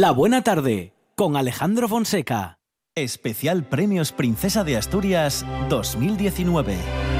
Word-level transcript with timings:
La 0.00 0.12
Buena 0.12 0.40
Tarde 0.40 0.94
con 1.14 1.36
Alejandro 1.36 1.86
Fonseca. 1.86 2.58
Especial 2.94 3.64
Premios 3.64 4.12
Princesa 4.12 4.64
de 4.64 4.78
Asturias 4.78 5.44
2019. 5.68 7.19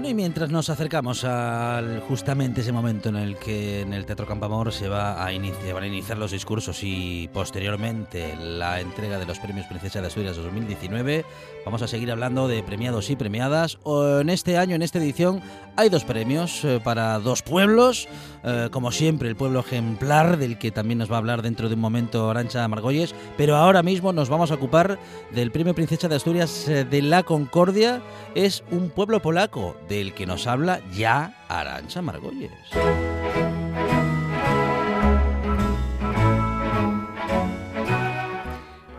Mientras 0.00 0.50
nos 0.50 0.70
acercamos 0.70 1.24
al 1.24 2.00
justamente 2.00 2.62
ese 2.62 2.72
momento 2.72 3.10
en 3.10 3.16
el 3.16 3.36
que 3.36 3.82
en 3.82 3.92
el 3.92 4.06
Teatro 4.06 4.26
Campamor 4.26 4.72
se 4.72 4.88
va 4.88 5.22
a 5.24 5.32
iniciar, 5.32 5.74
van 5.74 5.84
a 5.84 5.86
iniciar 5.86 6.16
los 6.16 6.30
discursos 6.30 6.80
y 6.82 7.28
posteriormente 7.34 8.34
la 8.36 8.80
entrega 8.80 9.18
de 9.18 9.26
los 9.26 9.38
premios 9.38 9.66
Princesa 9.66 10.00
de 10.00 10.06
Asturias 10.06 10.36
2019, 10.36 11.24
vamos 11.66 11.82
a 11.82 11.86
seguir 11.86 12.10
hablando 12.10 12.48
de 12.48 12.62
premiados 12.62 13.10
y 13.10 13.16
premiadas. 13.16 13.78
En 14.20 14.30
este 14.30 14.56
año, 14.56 14.74
en 14.74 14.82
esta 14.82 14.98
edición, 14.98 15.42
hay 15.76 15.90
dos 15.90 16.04
premios 16.04 16.64
eh, 16.64 16.80
para 16.82 17.18
dos 17.18 17.42
pueblos, 17.42 18.08
eh, 18.42 18.68
como 18.72 18.92
siempre 18.92 19.28
el 19.28 19.36
pueblo 19.36 19.60
ejemplar 19.60 20.38
del 20.38 20.58
que 20.58 20.70
también 20.70 20.98
nos 20.98 21.10
va 21.10 21.16
a 21.16 21.18
hablar 21.18 21.42
dentro 21.42 21.68
de 21.68 21.74
un 21.74 21.80
momento 21.80 22.30
Arancha 22.30 22.66
Margolles, 22.68 23.14
pero 23.36 23.56
ahora 23.56 23.82
mismo 23.82 24.12
nos 24.12 24.30
vamos 24.30 24.50
a 24.50 24.54
ocupar 24.54 24.98
del 25.30 25.50
premio 25.50 25.74
Princesa 25.74 26.08
de 26.08 26.16
Asturias 26.16 26.68
eh, 26.68 26.84
de 26.84 27.02
la 27.02 27.22
Concordia. 27.22 28.00
Es 28.34 28.64
un 28.70 28.90
pueblo 28.90 29.20
polaco 29.20 29.76
del 29.90 30.14
que 30.14 30.24
nos 30.24 30.46
habla 30.46 30.80
ya 30.92 31.34
Arancha 31.48 32.00
Margolles. 32.00 32.52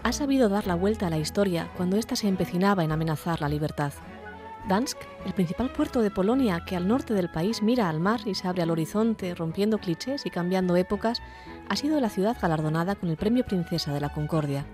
Ha 0.04 0.12
sabido 0.12 0.50
dar 0.50 0.68
la 0.68 0.76
vuelta 0.76 1.08
a 1.08 1.10
la 1.10 1.18
historia 1.18 1.70
cuando 1.78 1.96
ésta 1.96 2.18
se 2.18 2.28
empecinaba 2.28 2.84
en 2.84 2.92
amenazar 2.92 3.40
la 3.40 3.48
libertad. 3.48 3.94
Dansk, 4.68 4.98
el 5.26 5.34
principal 5.34 5.72
puerto 5.72 6.02
de 6.02 6.12
Polonia 6.12 6.64
que 6.68 6.76
al 6.76 6.90
norte 6.90 7.14
del 7.14 7.32
país 7.32 7.64
mira 7.64 7.88
al 7.88 8.02
mar 8.02 8.20
y 8.26 8.36
se 8.36 8.50
abre 8.50 8.62
al 8.62 8.70
horizonte, 8.70 9.34
rompiendo 9.34 9.78
clichés 9.78 10.26
y 10.26 10.30
cambiando 10.30 10.76
épocas, 10.76 11.22
ha 11.70 11.76
sido 11.78 12.02
la 12.02 12.10
ciudad 12.10 12.36
galardonada 12.40 12.96
con 12.96 13.10
el 13.10 13.16
Premio 13.16 13.46
Princesa 13.46 13.94
de 13.94 14.02
la 14.02 14.10
Concordia. 14.10 14.66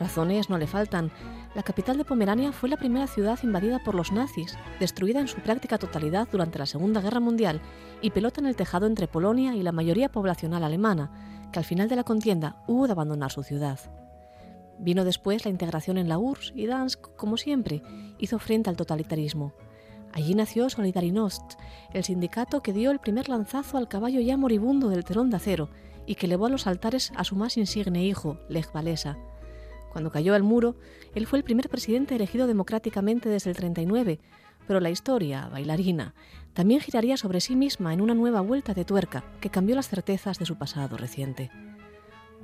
Razones 0.00 0.48
no 0.48 0.56
le 0.56 0.66
faltan, 0.66 1.12
la 1.54 1.62
capital 1.62 1.98
de 1.98 2.06
Pomerania 2.06 2.52
fue 2.52 2.70
la 2.70 2.78
primera 2.78 3.06
ciudad 3.06 3.38
invadida 3.42 3.78
por 3.84 3.94
los 3.94 4.12
nazis, 4.12 4.56
destruida 4.80 5.20
en 5.20 5.28
su 5.28 5.36
práctica 5.40 5.76
totalidad 5.76 6.26
durante 6.32 6.58
la 6.58 6.64
Segunda 6.64 7.02
Guerra 7.02 7.20
Mundial 7.20 7.60
y 8.00 8.10
pelota 8.10 8.40
en 8.40 8.46
el 8.46 8.56
tejado 8.56 8.86
entre 8.86 9.08
Polonia 9.08 9.54
y 9.54 9.62
la 9.62 9.72
mayoría 9.72 10.08
poblacional 10.08 10.64
alemana, 10.64 11.50
que 11.52 11.58
al 11.58 11.66
final 11.66 11.88
de 11.90 11.96
la 11.96 12.04
contienda 12.04 12.62
hubo 12.66 12.86
de 12.86 12.92
abandonar 12.92 13.30
su 13.30 13.42
ciudad. 13.42 13.78
Vino 14.78 15.04
después 15.04 15.44
la 15.44 15.50
integración 15.50 15.98
en 15.98 16.08
la 16.08 16.18
URSS 16.18 16.54
y 16.56 16.66
Dansk, 16.66 17.14
como 17.16 17.36
siempre, 17.36 17.82
hizo 18.18 18.38
frente 18.38 18.70
al 18.70 18.76
totalitarismo. 18.76 19.52
Allí 20.14 20.34
nació 20.34 20.70
Solidarinost, 20.70 21.58
el 21.92 22.04
sindicato 22.04 22.62
que 22.62 22.72
dio 22.72 22.90
el 22.90 23.00
primer 23.00 23.28
lanzazo 23.28 23.76
al 23.76 23.88
caballo 23.88 24.20
ya 24.20 24.38
moribundo 24.38 24.88
del 24.88 25.04
terón 25.04 25.28
de 25.28 25.36
acero 25.36 25.68
y 26.06 26.14
que 26.14 26.24
elevó 26.24 26.46
a 26.46 26.50
los 26.50 26.66
altares 26.66 27.12
a 27.16 27.24
su 27.24 27.36
más 27.36 27.58
insigne 27.58 28.06
hijo, 28.06 28.38
Lech 28.48 28.74
Walesa. 28.74 29.18
Cuando 29.90 30.10
cayó 30.10 30.34
el 30.34 30.42
muro, 30.42 30.76
él 31.14 31.26
fue 31.26 31.38
el 31.38 31.44
primer 31.44 31.68
presidente 31.68 32.14
elegido 32.14 32.46
democráticamente 32.46 33.28
desde 33.28 33.50
el 33.50 33.56
39, 33.56 34.20
pero 34.66 34.80
la 34.80 34.90
historia, 34.90 35.48
bailarina, 35.48 36.14
también 36.52 36.80
giraría 36.80 37.16
sobre 37.16 37.40
sí 37.40 37.56
misma 37.56 37.92
en 37.92 38.00
una 38.00 38.14
nueva 38.14 38.40
vuelta 38.40 38.72
de 38.72 38.84
tuerca 38.84 39.24
que 39.40 39.50
cambió 39.50 39.74
las 39.74 39.88
certezas 39.88 40.38
de 40.38 40.46
su 40.46 40.56
pasado 40.56 40.96
reciente. 40.96 41.50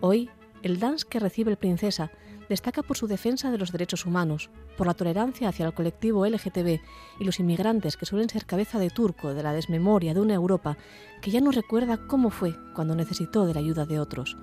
Hoy, 0.01 0.29
el 0.62 0.81
dance 0.81 1.07
que 1.09 1.21
recibe 1.21 1.53
el 1.53 1.57
Princesa 1.57 2.11
destaca 2.49 2.83
por 2.83 2.97
su 2.97 3.07
defensa 3.07 3.51
de 3.51 3.59
los 3.59 3.73
derechos 3.73 4.07
humanos, 4.07 4.51
por 4.77 4.87
la 4.87 4.95
tolerancia 4.95 5.49
hacia 5.49 5.67
el 5.67 5.75
colectivo 5.75 6.27
LGTB 6.27 6.81
y 7.21 7.25
los 7.25 7.41
inmigrantes 7.41 7.97
que 7.97 8.07
suelen 8.07 8.28
ser 8.28 8.47
cabeza 8.47 8.78
de 8.78 8.91
turco 8.91 9.34
de 9.34 9.43
la 9.43 9.53
desmemoria 9.53 10.15
de 10.15 10.21
una 10.21 10.34
Europa 10.34 10.77
que 11.23 11.31
ya 11.31 11.41
no 11.41 11.51
recuerda 11.51 12.07
cómo 12.07 12.31
fue 12.31 12.57
cuando 12.75 12.95
necesitó 12.95 13.47
de 13.47 13.55
la 13.55 13.61
ayuda 13.61 13.87
de 13.87 13.99
otros. 13.99 14.37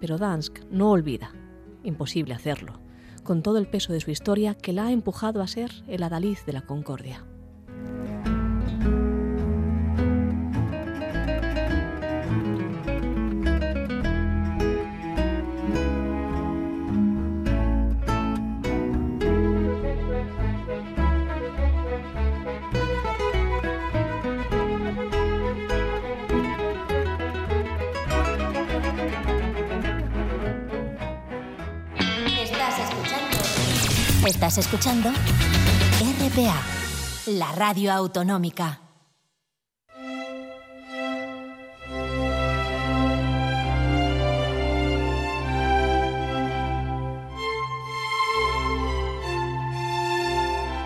Pero 0.00 0.18
Dansk 0.18 0.64
no 0.70 0.90
olvida 0.90 1.32
imposible 1.84 2.34
hacerlo, 2.34 2.80
con 3.22 3.42
todo 3.42 3.58
el 3.58 3.68
peso 3.68 3.92
de 3.92 4.00
su 4.00 4.10
historia 4.10 4.54
que 4.54 4.72
la 4.72 4.86
ha 4.86 4.92
empujado 4.92 5.42
a 5.42 5.46
ser 5.46 5.70
el 5.88 6.02
adalid 6.02 6.38
de 6.46 6.52
la 6.52 6.62
concordia. 6.62 7.24
Estás 34.26 34.58
escuchando 34.58 35.08
RPA, 35.08 36.62
la 37.26 37.52
radio 37.52 37.90
autonómica. 37.90 38.80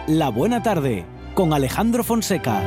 La 0.07 0.29
buena 0.29 0.63
tarde 0.63 1.05
con 1.35 1.53
Alejandro 1.53 2.05
Fonseca. 2.05 2.63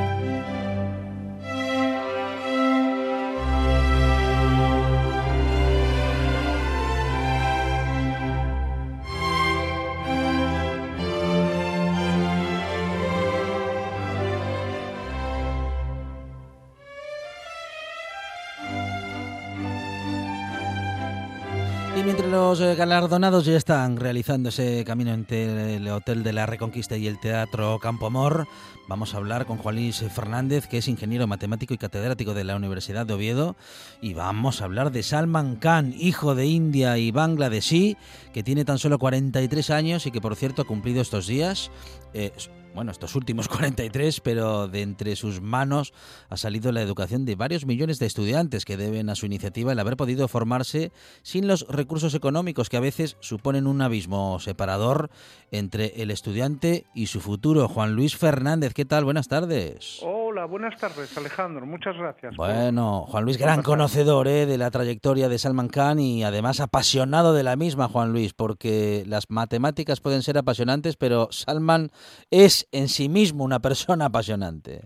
Los 22.59 22.77
galardonados 22.77 23.45
ya 23.45 23.55
están 23.55 23.97
realizando 23.97 24.49
ese 24.49 24.83
camino 24.85 25.11
entre 25.13 25.75
el 25.75 25.87
Hotel 25.89 26.23
de 26.23 26.33
la 26.33 26.45
Reconquista 26.45 26.97
y 26.97 27.05
el 27.05 27.19
Teatro 27.19 27.77
Campo 27.79 28.07
Amor. 28.07 28.47
Vamos 28.87 29.13
a 29.13 29.17
hablar 29.17 29.45
con 29.45 29.57
Juan 29.57 29.75
Luis 29.75 30.03
Fernández, 30.13 30.67
que 30.67 30.77
es 30.77 30.87
ingeniero 30.87 31.27
matemático 31.27 31.73
y 31.73 31.77
catedrático 31.77 32.33
de 32.33 32.43
la 32.43 32.55
Universidad 32.55 33.05
de 33.05 33.13
Oviedo. 33.13 33.55
Y 34.01 34.13
vamos 34.13 34.61
a 34.61 34.65
hablar 34.65 34.91
de 34.91 35.03
Salman 35.03 35.57
Khan, 35.57 35.93
hijo 35.97 36.35
de 36.35 36.45
India 36.47 36.97
y 36.97 37.11
Bangladeshi, 37.11 37.97
que 38.33 38.43
tiene 38.43 38.65
tan 38.65 38.79
solo 38.79 38.97
43 38.97 39.69
años 39.69 40.05
y 40.05 40.11
que, 40.11 40.21
por 40.21 40.35
cierto, 40.35 40.61
ha 40.61 40.65
cumplido 40.65 41.01
estos 41.01 41.27
días. 41.27 41.69
Eh, 42.13 42.31
bueno, 42.77 42.91
estos 42.91 43.15
últimos 43.15 43.47
43, 43.49 44.19
pero 44.19 44.67
de 44.67 44.83
entre 44.83 45.15
sus 45.15 45.41
manos 45.41 45.93
ha 46.29 46.37
salido 46.37 46.71
la 46.71 46.83
educación 46.83 47.25
de 47.25 47.33
varios 47.33 47.65
millones 47.65 47.97
de 47.97 48.05
estudiantes 48.05 48.65
que 48.65 48.77
deben 48.77 49.09
a 49.09 49.15
su 49.15 49.25
iniciativa 49.25 49.71
el 49.71 49.79
haber 49.79 49.97
podido 49.97 50.27
formarse 50.27 50.91
sin 51.23 51.47
los 51.47 51.65
recursos 51.69 52.13
económicos 52.13 52.69
que 52.69 52.77
a 52.77 52.81
veces 52.81 53.17
suponen 53.19 53.65
un 53.65 53.81
abismo 53.81 54.39
separador 54.39 55.09
entre 55.49 56.03
el 56.03 56.11
estudiante 56.11 56.85
y 56.93 57.07
su 57.07 57.19
futuro. 57.19 57.67
Juan 57.67 57.95
Luis 57.95 58.15
Fernández, 58.15 58.75
¿qué 58.75 58.85
tal? 58.85 59.05
Buenas 59.05 59.27
tardes. 59.27 59.99
Hola, 60.37 60.45
buenas 60.45 60.77
tardes, 60.79 61.17
Alejandro. 61.17 61.65
Muchas 61.65 61.97
gracias. 61.97 62.35
Bueno, 62.37 63.05
Juan 63.07 63.23
Luis, 63.23 63.39
gran 63.39 63.63
conocedor 63.63 64.27
¿eh? 64.27 64.45
de 64.45 64.59
la 64.59 64.69
trayectoria 64.69 65.29
de 65.29 65.39
Salman 65.39 65.67
Khan 65.67 65.97
y 65.97 66.23
además 66.23 66.59
apasionado 66.59 67.33
de 67.33 67.41
la 67.41 67.55
misma, 67.55 67.87
Juan 67.87 68.11
Luis, 68.11 68.35
porque 68.35 69.01
las 69.07 69.31
matemáticas 69.31 69.99
pueden 69.99 70.21
ser 70.21 70.37
apasionantes, 70.37 70.95
pero 70.95 71.29
Salman 71.31 71.89
es 72.29 72.69
en 72.71 72.87
sí 72.87 73.09
mismo 73.09 73.43
una 73.43 73.61
persona 73.61 74.05
apasionante. 74.05 74.81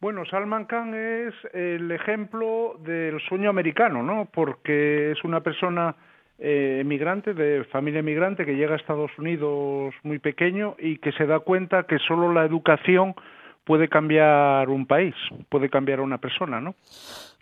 Bueno, 0.00 0.24
Salman 0.26 0.66
Khan 0.66 0.94
es 0.94 1.34
el 1.52 1.90
ejemplo 1.90 2.76
del 2.78 3.20
sueño 3.28 3.50
americano, 3.50 4.04
¿no? 4.04 4.28
Porque 4.32 5.10
es 5.10 5.24
una 5.24 5.40
persona 5.40 5.96
eh, 6.38 6.78
emigrante, 6.82 7.34
de 7.34 7.64
familia 7.64 7.98
emigrante, 7.98 8.46
que 8.46 8.54
llega 8.54 8.74
a 8.74 8.76
Estados 8.76 9.10
Unidos 9.18 9.92
muy 10.04 10.20
pequeño 10.20 10.76
y 10.78 10.98
que 10.98 11.10
se 11.10 11.26
da 11.26 11.40
cuenta 11.40 11.82
que 11.82 11.98
solo 11.98 12.32
la 12.32 12.44
educación 12.44 13.16
puede 13.64 13.88
cambiar 13.88 14.68
un 14.68 14.86
país, 14.86 15.14
puede 15.48 15.68
cambiar 15.68 15.98
a 15.98 16.02
una 16.02 16.18
persona, 16.18 16.60
¿no? 16.60 16.74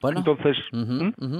Bueno, 0.00 0.18
Entonces, 0.18 0.56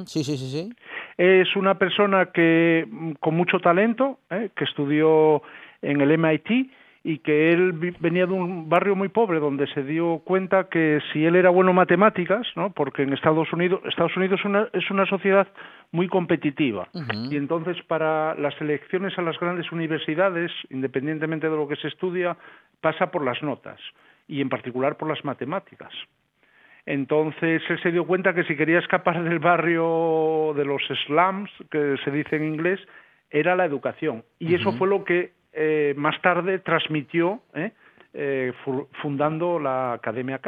sí, 0.07 0.23
sí, 0.23 0.37
sí, 0.37 0.51
sí. 0.51 0.73
es 1.17 1.57
una 1.57 1.79
persona 1.79 2.27
que 2.27 2.87
mm, 2.89 3.13
con 3.13 3.35
mucho 3.35 3.59
talento, 3.59 4.19
¿eh? 4.31 4.51
que 4.55 4.65
estudió 4.65 5.43
en 5.83 6.01
el 6.01 6.17
MIT 6.17 6.71
y 7.05 7.19
que 7.19 7.53
él 7.53 7.73
venía 7.99 8.27
de 8.27 8.33
un 8.33 8.69
barrio 8.69 8.95
muy 8.95 9.09
pobre 9.09 9.41
donde 9.41 9.67
se 9.75 9.83
dio 9.83 10.21
cuenta 10.25 10.69
que 10.69 11.01
si 11.13 11.25
él 11.25 11.35
era 11.35 11.51
bueno 11.51 11.71
en 11.71 11.77
matemáticas, 11.77 12.47
¿no? 12.55 12.71
Porque 12.71 13.03
en 13.03 13.13
Estados 13.13 13.53
Unidos 13.53 13.81
Estados 13.85 14.17
Unidos 14.17 14.39
es 14.39 14.47
una, 14.47 14.69
es 14.73 14.89
una 14.89 15.07
sociedad 15.07 15.49
muy 15.91 16.07
competitiva 16.07 16.89
y 17.29 17.37
entonces 17.37 17.77
para 17.89 18.37
las 18.37 18.59
elecciones 18.61 19.19
a 19.19 19.23
las 19.23 19.39
grandes 19.41 19.73
universidades, 19.73 20.53
independientemente 20.71 21.51
de 21.51 21.57
lo 21.57 21.67
que 21.67 21.77
se 21.77 21.89
estudia, 21.89 22.37
pasa 22.81 23.11
por 23.11 23.25
las 23.25 23.43
notas 23.43 23.81
y 24.29 24.41
en 24.41 24.49
particular 24.49 24.97
por 24.97 25.09
las 25.09 25.25
matemáticas. 25.25 25.93
Entonces 26.85 27.63
él 27.69 27.81
se 27.83 27.93
dio 27.93 28.07
cuenta 28.07 28.35
que 28.35 28.45
si 28.45 28.57
quería 28.57 28.79
escapar 28.81 29.23
del 29.23 29.39
barrio 29.39 30.53
de 30.57 30.65
los 30.65 30.83
slums, 31.07 31.51
que 31.71 31.97
se 32.05 32.11
dice 32.11 32.37
en 32.37 32.45
inglés, 32.45 32.81
era 33.31 33.55
la 33.55 33.65
educación. 33.65 34.25
Y 34.39 34.55
eso 34.55 34.73
fue 34.79 34.89
lo 34.89 35.05
que 35.05 35.33
eh, 35.53 35.95
más 35.97 36.21
tarde 36.23 36.59
transmitió, 36.59 37.41
¿eh? 37.55 37.71
Eh, 38.15 38.53
fu- 38.65 38.89
fundando 39.01 39.59
la 39.59 39.95
Academia 39.95 40.39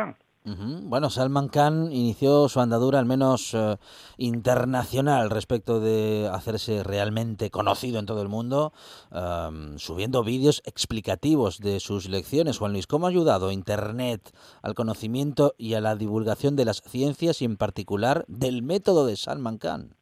Bueno, 0.46 1.08
Salman 1.08 1.48
Khan 1.48 1.90
inició 1.90 2.50
su 2.50 2.60
andadura 2.60 2.98
al 2.98 3.06
menos 3.06 3.54
eh, 3.54 3.78
internacional 4.18 5.30
respecto 5.30 5.80
de 5.80 6.28
hacerse 6.30 6.82
realmente 6.82 7.50
conocido 7.50 7.98
en 7.98 8.04
todo 8.04 8.20
el 8.20 8.28
mundo, 8.28 8.74
em, 9.10 9.78
subiendo 9.78 10.22
vídeos 10.22 10.60
explicativos 10.66 11.60
de 11.60 11.80
sus 11.80 12.10
lecciones. 12.10 12.58
Juan 12.58 12.72
Luis, 12.72 12.86
¿cómo 12.86 13.06
ha 13.06 13.08
ayudado 13.08 13.52
Internet 13.52 14.36
al 14.60 14.74
conocimiento 14.74 15.54
y 15.56 15.74
a 15.74 15.80
la 15.80 15.96
divulgación 15.96 16.56
de 16.56 16.66
las 16.66 16.82
ciencias 16.82 17.40
y 17.40 17.46
en 17.46 17.56
particular 17.56 18.26
del 18.28 18.62
método 18.62 19.06
de 19.06 19.16
Salman 19.16 19.56
Khan? 19.56 19.96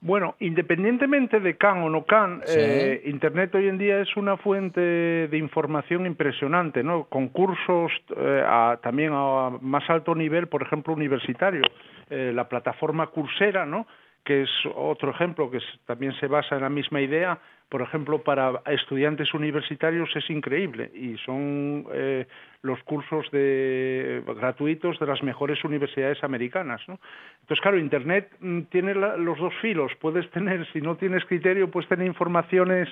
Bueno, 0.00 0.36
independientemente 0.38 1.40
de 1.40 1.56
Khan 1.56 1.82
o 1.82 1.90
no 1.90 2.04
Sí. 2.46 2.54
eh, 2.56 3.02
Internet 3.06 3.52
hoy 3.56 3.66
en 3.68 3.78
día 3.78 4.00
es 4.00 4.16
una 4.16 4.36
fuente 4.36 4.80
de 4.80 5.38
información 5.38 6.06
impresionante, 6.06 6.84
¿no? 6.84 7.04
Con 7.04 7.28
cursos 7.28 7.90
eh, 8.16 8.44
a- 8.46 8.78
también 8.80 9.10
a 9.12 9.50
más 9.60 9.88
alto 9.90 10.14
nivel, 10.14 10.46
por 10.46 10.62
ejemplo, 10.62 10.94
universitario. 10.94 11.62
Eh, 12.10 12.30
la 12.32 12.48
plataforma 12.48 13.08
Coursera, 13.08 13.66
¿no? 13.66 13.86
Que 14.28 14.42
es 14.42 14.50
otro 14.74 15.10
ejemplo 15.10 15.50
que 15.50 15.58
también 15.86 16.12
se 16.20 16.26
basa 16.26 16.56
en 16.56 16.60
la 16.60 16.68
misma 16.68 17.00
idea. 17.00 17.38
Por 17.70 17.80
ejemplo, 17.80 18.22
para 18.22 18.60
estudiantes 18.66 19.32
universitarios 19.32 20.14
es 20.14 20.28
increíble 20.28 20.90
y 20.94 21.16
son 21.24 21.86
eh, 21.94 22.26
los 22.60 22.78
cursos 22.82 23.30
de, 23.30 24.22
gratuitos 24.36 24.98
de 24.98 25.06
las 25.06 25.22
mejores 25.22 25.64
universidades 25.64 26.22
americanas. 26.22 26.82
Entonces, 26.82 27.60
claro, 27.62 27.78
Internet 27.78 28.30
mm, 28.40 28.60
tiene 28.64 28.92
los 28.92 29.38
dos 29.38 29.54
filos. 29.62 29.92
Puedes 29.98 30.30
tener, 30.30 30.70
si 30.74 30.82
no 30.82 30.96
tienes 30.96 31.24
criterio, 31.24 31.70
puedes 31.70 31.88
tener 31.88 32.06
informaciones 32.06 32.86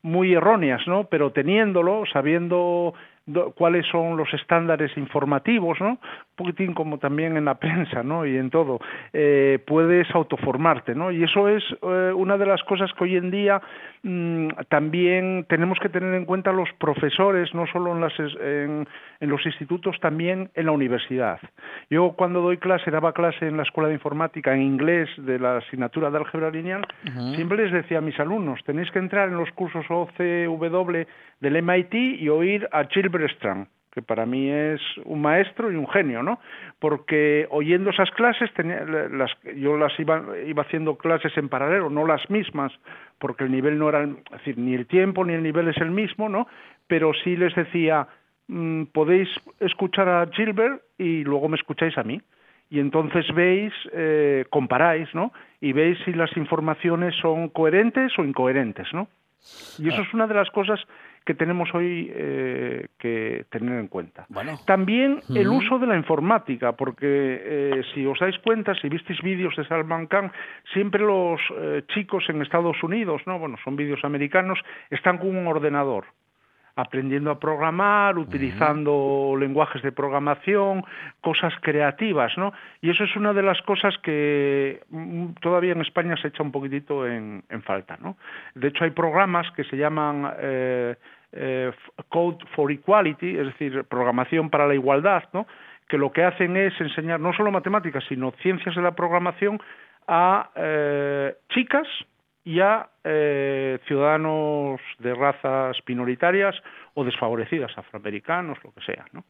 muy 0.00 0.32
erróneas, 0.32 0.86
¿no? 0.86 1.04
Pero 1.04 1.32
teniéndolo, 1.32 2.04
sabiendo 2.10 2.94
do- 3.28 3.52
cuáles 3.52 3.86
son 3.86 4.16
los 4.16 4.32
estándares 4.34 4.90
informativos, 4.96 5.80
¿no? 5.80 5.90
Un 5.90 5.98
poquitín 6.36 6.74
como 6.74 6.98
también 6.98 7.36
en 7.36 7.44
la 7.44 7.54
prensa, 7.54 8.02
¿no? 8.02 8.26
Y 8.26 8.36
en 8.36 8.50
todo, 8.50 8.80
eh, 9.12 9.58
puedes 9.66 10.08
autoformarte, 10.14 10.94
¿no? 10.94 11.10
Y 11.12 11.22
eso 11.22 11.48
es 11.48 11.62
eh, 11.82 12.12
una 12.14 12.36
de 12.36 12.46
las 12.46 12.62
cosas 12.64 12.92
que 12.94 13.04
hoy 13.04 13.16
en 13.16 13.30
día 13.30 13.60
mm, 14.02 14.48
también 14.68 15.46
tenemos 15.48 15.78
que 15.80 15.88
tener 15.88 16.14
en 16.14 16.24
cuenta 16.24 16.52
los 16.52 16.68
profesores, 16.78 17.54
no 17.54 17.66
solo 17.66 17.92
en, 17.92 18.00
las, 18.00 18.12
en, 18.18 18.86
en 19.20 19.28
los 19.28 19.44
institutos, 19.46 19.98
también 20.00 20.50
en 20.54 20.66
la 20.66 20.72
universidad. 20.72 21.38
Yo 21.90 22.12
cuando 22.16 22.40
doy 22.40 22.56
clase, 22.58 22.90
daba 22.90 23.12
clase 23.12 23.46
en 23.46 23.56
la 23.56 23.62
escuela 23.64 23.88
de 23.88 23.94
informática 23.94 24.54
en 24.54 24.62
inglés 24.62 25.08
de 25.18 25.38
la 25.38 25.58
asignatura 25.58 26.10
de 26.10 26.18
álgebra 26.18 26.50
lineal, 26.50 26.86
siempre 27.36 27.58
les 27.58 27.72
decía 27.72 27.98
a 27.98 28.00
mis 28.00 28.18
alumnos, 28.18 28.60
tenéis 28.64 28.90
que 28.90 28.98
entrar 28.98 29.28
en 29.28 29.36
los 29.36 29.50
cursos 29.52 29.84
OCW 29.88 31.04
del 31.40 31.62
MIT 31.62 31.94
y 31.94 32.28
oír 32.28 32.68
a 32.72 32.84
Gilbert 32.84 33.17
Strang 33.26 33.68
que 33.98 34.02
para 34.02 34.26
mí 34.26 34.48
es 34.48 34.80
un 35.04 35.22
maestro 35.22 35.72
y 35.72 35.76
un 35.76 35.88
genio, 35.88 36.22
¿no? 36.22 36.38
Porque 36.78 37.48
oyendo 37.50 37.90
esas 37.90 38.10
clases, 38.12 38.52
tenía, 38.54 38.84
las, 38.84 39.30
yo 39.56 39.76
las 39.76 39.98
iba, 39.98 40.22
iba 40.46 40.62
haciendo 40.62 40.96
clases 40.96 41.36
en 41.36 41.48
paralelo, 41.48 41.90
no 41.90 42.06
las 42.06 42.28
mismas, 42.30 42.72
porque 43.18 43.44
el 43.44 43.50
nivel 43.50 43.78
no 43.78 43.88
era, 43.88 44.04
es 44.04 44.30
decir, 44.30 44.58
ni 44.58 44.74
el 44.74 44.86
tiempo 44.86 45.24
ni 45.24 45.34
el 45.34 45.42
nivel 45.42 45.66
es 45.68 45.76
el 45.78 45.90
mismo, 45.90 46.28
¿no? 46.28 46.46
Pero 46.86 47.12
sí 47.24 47.36
les 47.36 47.54
decía, 47.54 48.06
mm, 48.48 48.84
podéis 48.92 49.28
escuchar 49.58 50.08
a 50.08 50.28
Gilbert 50.32 50.82
y 50.98 51.24
luego 51.24 51.48
me 51.48 51.56
escucháis 51.56 51.96
a 51.98 52.04
mí. 52.04 52.20
Y 52.70 52.80
entonces 52.80 53.26
veis, 53.34 53.72
eh, 53.92 54.44
comparáis, 54.50 55.12
¿no? 55.14 55.32
Y 55.60 55.72
veis 55.72 55.98
si 56.04 56.12
las 56.12 56.36
informaciones 56.36 57.16
son 57.16 57.48
coherentes 57.48 58.12
o 58.18 58.24
incoherentes, 58.24 58.86
¿no? 58.92 59.08
Y 59.78 59.88
eso 59.88 60.02
es 60.02 60.12
una 60.12 60.26
de 60.26 60.34
las 60.34 60.50
cosas 60.50 60.78
que 61.28 61.34
tenemos 61.34 61.68
hoy 61.74 62.10
eh, 62.10 62.86
que 62.96 63.44
tener 63.50 63.78
en 63.78 63.88
cuenta. 63.88 64.24
Bueno. 64.30 64.58
También 64.64 65.20
el 65.28 65.48
uso 65.48 65.78
de 65.78 65.86
la 65.86 65.94
informática, 65.94 66.72
porque 66.72 67.04
eh, 67.04 67.82
si 67.92 68.06
os 68.06 68.18
dais 68.18 68.38
cuenta, 68.38 68.74
si 68.74 68.88
visteis 68.88 69.20
vídeos 69.20 69.54
de 69.54 69.66
Salman 69.66 70.06
Khan, 70.06 70.32
siempre 70.72 71.02
los 71.02 71.38
eh, 71.54 71.82
chicos 71.88 72.24
en 72.30 72.40
Estados 72.40 72.82
Unidos, 72.82 73.20
no, 73.26 73.38
bueno, 73.38 73.58
son 73.62 73.76
vídeos 73.76 74.02
americanos, 74.06 74.58
están 74.88 75.18
con 75.18 75.36
un 75.36 75.46
ordenador 75.46 76.06
aprendiendo 76.76 77.32
a 77.32 77.40
programar, 77.40 78.16
utilizando 78.18 79.34
lenguajes 79.36 79.82
de 79.82 79.90
programación, 79.90 80.84
cosas 81.20 81.52
creativas, 81.60 82.38
¿no? 82.38 82.52
Y 82.80 82.90
eso 82.90 83.02
es 83.02 83.16
una 83.16 83.32
de 83.32 83.42
las 83.42 83.60
cosas 83.62 83.98
que 83.98 84.80
mm, 84.88 85.30
todavía 85.42 85.72
en 85.72 85.80
España 85.80 86.16
se 86.16 86.28
echa 86.28 86.44
un 86.44 86.52
poquitito 86.52 87.04
en, 87.04 87.42
en 87.48 87.62
falta, 87.62 87.98
¿no? 88.00 88.16
De 88.54 88.68
hecho, 88.68 88.84
hay 88.84 88.90
programas 88.90 89.50
que 89.56 89.64
se 89.64 89.76
llaman 89.76 90.32
eh, 90.38 90.94
eh, 91.32 91.72
Code 92.08 92.44
for 92.54 92.70
Equality, 92.70 93.38
es 93.38 93.46
decir, 93.46 93.84
programación 93.84 94.50
para 94.50 94.66
la 94.66 94.74
igualdad, 94.74 95.24
¿no? 95.32 95.46
Que 95.88 95.98
lo 95.98 96.12
que 96.12 96.24
hacen 96.24 96.56
es 96.56 96.78
enseñar 96.80 97.20
no 97.20 97.32
solo 97.32 97.50
matemáticas, 97.50 98.04
sino 98.08 98.32
ciencias 98.42 98.74
de 98.74 98.82
la 98.82 98.92
programación 98.92 99.60
a 100.06 100.50
eh, 100.54 101.34
chicas 101.50 101.86
y 102.48 102.60
a 102.60 102.88
eh, 103.04 103.78
ciudadanos 103.86 104.80
de 105.00 105.14
razas 105.14 105.76
minoritarias 105.86 106.54
o 106.94 107.04
desfavorecidas, 107.04 107.70
afroamericanos, 107.76 108.56
lo 108.64 108.72
que 108.72 108.80
sea, 108.80 109.04
¿no? 109.12 109.22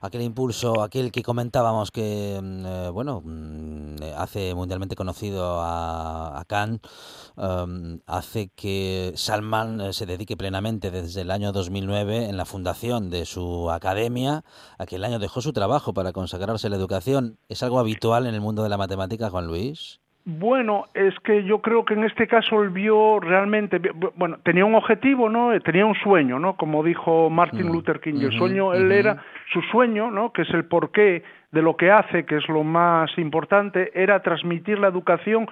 Aquel 0.00 0.22
impulso, 0.22 0.80
aquel 0.80 1.10
que 1.10 1.24
comentábamos 1.24 1.90
que, 1.90 2.38
mm, 2.40 2.64
eh, 2.64 2.90
bueno, 2.90 3.20
mm, 3.24 3.96
hace 4.16 4.54
mundialmente 4.54 4.94
conocido 4.94 5.60
a, 5.60 6.38
a 6.38 6.64
em, 6.64 7.98
hace 8.06 8.50
que 8.54 9.10
Salman 9.16 9.80
eh, 9.80 9.92
se 9.92 10.06
dedique 10.06 10.36
plenamente 10.36 10.92
desde 10.92 11.22
el 11.22 11.32
año 11.32 11.50
2009 11.50 12.28
en 12.28 12.36
la 12.36 12.44
fundación 12.44 13.10
de 13.10 13.24
su 13.24 13.72
academia. 13.72 14.44
Aquel 14.78 15.02
año 15.02 15.18
dejó 15.18 15.40
su 15.40 15.52
trabajo 15.52 15.94
para 15.94 16.12
consagrarse 16.12 16.68
a 16.68 16.70
la 16.70 16.76
educación. 16.76 17.38
¿Es 17.48 17.64
algo 17.64 17.80
habitual 17.80 18.28
en 18.28 18.34
el 18.34 18.40
mundo 18.40 18.62
de 18.62 18.68
la 18.68 18.76
matemática, 18.76 19.30
Juan 19.30 19.48
Luis? 19.48 20.01
Bueno, 20.24 20.86
es 20.94 21.18
que 21.20 21.42
yo 21.42 21.60
creo 21.60 21.84
que 21.84 21.94
en 21.94 22.04
este 22.04 22.28
caso 22.28 22.62
él 22.62 22.70
vio 22.70 23.18
realmente, 23.18 23.80
bueno, 24.14 24.38
tenía 24.44 24.64
un 24.64 24.76
objetivo, 24.76 25.28
¿no? 25.28 25.58
Tenía 25.62 25.84
un 25.84 25.96
sueño, 25.96 26.38
¿no? 26.38 26.54
Como 26.54 26.84
dijo 26.84 27.28
Martin 27.28 27.66
Mm, 27.66 27.72
Luther 27.72 28.00
King, 28.00 28.20
el 28.20 28.32
sueño, 28.32 28.72
él 28.72 28.92
era, 28.92 29.20
su 29.52 29.60
sueño, 29.62 30.10
¿no? 30.10 30.32
Que 30.32 30.42
es 30.42 30.50
el 30.50 30.64
porqué 30.64 31.22
de 31.52 31.60
lo 31.60 31.76
que 31.76 31.90
hace, 31.90 32.24
que 32.24 32.36
es 32.36 32.48
lo 32.48 32.64
más 32.64 33.10
importante, 33.18 33.92
era 33.94 34.20
transmitir 34.20 34.78
la 34.78 34.88
educación 34.88 35.46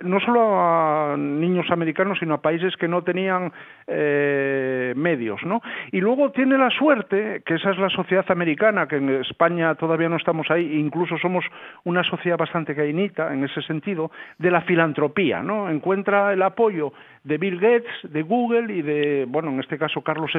no 0.00 0.20
solo 0.20 0.60
a 0.60 1.16
niños 1.16 1.70
americanos, 1.70 2.18
sino 2.18 2.34
a 2.34 2.42
países 2.42 2.76
que 2.76 2.88
no 2.88 3.02
tenían 3.02 3.52
eh, 3.86 4.92
medios, 4.96 5.42
¿no? 5.44 5.62
Y 5.92 6.00
luego 6.00 6.30
tiene 6.32 6.58
la 6.58 6.68
suerte, 6.70 7.42
que 7.46 7.54
esa 7.54 7.70
es 7.70 7.78
la 7.78 7.88
sociedad 7.88 8.24
americana, 8.28 8.86
que 8.86 8.96
en 8.96 9.08
España 9.20 9.74
todavía 9.76 10.08
no 10.10 10.16
estamos 10.16 10.50
ahí, 10.50 10.78
incluso 10.78 11.16
somos 11.18 11.44
una 11.84 12.04
sociedad 12.04 12.36
bastante 12.36 12.74
cainita 12.74 13.32
en 13.32 13.44
ese 13.44 13.62
sentido, 13.62 14.10
de 14.38 14.50
la 14.50 14.60
filantropía, 14.62 15.42
¿no? 15.42 15.70
Encuentra 15.70 16.32
el 16.32 16.42
apoyo 16.42 16.92
de 17.24 17.38
Bill 17.38 17.58
Gates, 17.58 17.92
de 18.02 18.22
Google 18.22 18.72
y 18.72 18.82
de, 18.82 19.24
bueno, 19.28 19.50
en 19.50 19.60
este 19.60 19.78
caso 19.78 20.02
Carlos 20.02 20.32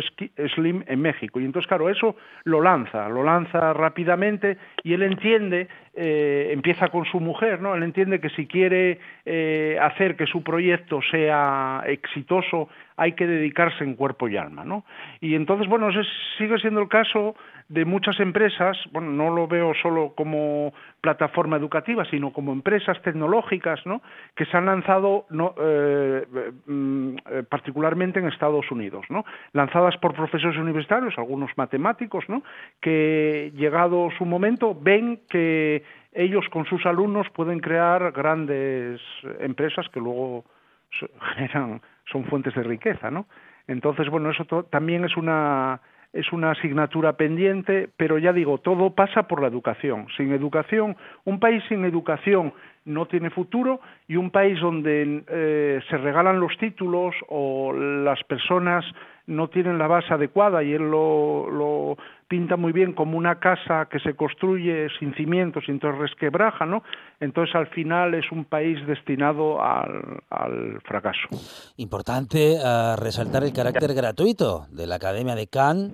Slim 0.55 0.83
en 0.87 1.01
México. 1.01 1.39
Y 1.39 1.45
entonces, 1.45 1.67
claro, 1.67 1.89
eso 1.89 2.15
lo 2.43 2.61
lanza, 2.61 3.07
lo 3.09 3.23
lanza 3.23 3.73
rápidamente 3.73 4.57
y 4.83 4.93
él 4.93 5.03
entiende, 5.03 5.67
eh, 5.95 6.50
empieza 6.51 6.88
con 6.89 7.05
su 7.05 7.19
mujer, 7.19 7.62
¿no? 7.62 7.75
Él 7.75 7.83
entiende 7.83 8.19
que 8.19 8.29
si 8.29 8.47
quiere 8.47 9.00
eh, 9.25 9.77
hacer 9.79 10.15
que 10.15 10.25
su 10.25 10.41
proyecto 10.43 11.01
sea 11.12 11.83
exitoso 11.85 12.67
hay 12.95 13.13
que 13.13 13.27
dedicarse 13.27 13.83
en 13.83 13.95
cuerpo 13.95 14.27
y 14.27 14.38
alma, 14.38 14.63
¿no? 14.63 14.85
Y 15.19 15.35
entonces, 15.35 15.67
bueno, 15.67 15.89
ese 15.89 16.01
sigue 16.38 16.57
siendo 16.59 16.81
el 16.81 16.88
caso 16.88 17.35
de 17.69 17.85
muchas 17.85 18.19
empresas, 18.19 18.77
bueno, 18.91 19.12
no 19.12 19.33
lo 19.33 19.47
veo 19.47 19.73
solo 19.81 20.13
como 20.15 20.73
plataforma 21.01 21.57
educativa, 21.57 22.05
sino 22.05 22.31
como 22.31 22.53
empresas 22.53 23.01
tecnológicas, 23.01 23.85
¿no? 23.85 24.01
Que 24.35 24.45
se 24.45 24.57
han 24.57 24.65
lanzado, 24.65 25.25
eh, 25.59 26.25
mm, 26.65 27.15
particularmente 27.50 28.19
en 28.19 28.27
Estados 28.27 28.69
Unidos, 28.69 29.05
¿no? 29.09 29.25
Lanzadas 29.53 29.97
por 29.97 30.13
profesores 30.13 30.57
universitarios, 30.57 31.17
algunos 31.17 31.51
matemáticos, 31.57 32.25
¿no? 32.29 32.43
Que 32.79 33.51
llegado 33.55 34.09
su 34.17 34.25
momento 34.25 34.77
ven 34.79 35.21
que 35.29 35.82
ellos 36.11 36.45
con 36.49 36.65
sus 36.65 36.85
alumnos 36.85 37.27
pueden 37.31 37.59
crear 37.59 38.11
grandes 38.11 39.01
empresas 39.39 39.87
que 39.89 39.99
luego 39.99 40.45
generan 41.35 41.81
son 42.11 42.25
fuentes 42.25 42.53
de 42.55 42.63
riqueza, 42.63 43.09
¿no? 43.09 43.25
Entonces, 43.67 44.09
bueno, 44.09 44.29
eso 44.29 44.45
también 44.69 45.05
es 45.05 45.15
una 45.15 45.81
es 46.11 46.31
una 46.31 46.51
asignatura 46.51 47.13
pendiente, 47.13 47.89
pero 47.97 48.19
ya 48.19 48.31
digo, 48.31 48.59
todo 48.59 48.91
pasa 48.91 49.23
por 49.23 49.41
la 49.41 49.47
educación. 49.47 50.05
Sin 50.15 50.31
educación, 50.31 50.95
un 51.23 51.39
país 51.39 51.63
sin 51.67 51.83
educación 51.85 52.53
no 52.85 53.05
tiene 53.05 53.29
futuro 53.29 53.79
y 54.07 54.15
un 54.15 54.29
país 54.29 54.59
donde 54.59 55.23
eh, 55.27 55.79
se 55.89 55.97
regalan 55.97 56.39
los 56.39 56.57
títulos 56.57 57.15
o 57.29 57.73
las 57.73 58.23
personas 58.23 58.85
no 59.25 59.47
tienen 59.47 59.77
la 59.77 59.87
base 59.87 60.13
adecuada 60.13 60.63
y 60.63 60.73
él 60.73 60.89
lo, 60.89 61.95
pinta 62.27 62.57
muy 62.57 62.71
bien 62.71 62.93
como 62.93 63.17
una 63.17 63.39
casa 63.39 63.87
que 63.89 63.99
se 63.99 64.15
construye 64.15 64.87
sin 64.99 65.13
cimientos 65.13 65.63
y 65.67 65.71
entonces 65.71 66.01
resquebraja, 66.01 66.65
¿no? 66.65 66.83
Entonces 67.19 67.55
al 67.55 67.67
final 67.67 68.15
es 68.15 68.29
un 68.31 68.45
país 68.45 68.85
destinado 68.87 69.63
al, 69.63 70.81
fracaso. 70.83 71.29
Importante 71.77 72.55
uh, 72.55 72.95
resaltar 72.97 73.43
el 73.43 73.53
carácter 73.53 73.93
gratuito 73.93 74.65
de 74.71 74.87
la 74.87 74.95
Academia 74.95 75.35
de 75.35 75.47
Cannes 75.47 75.91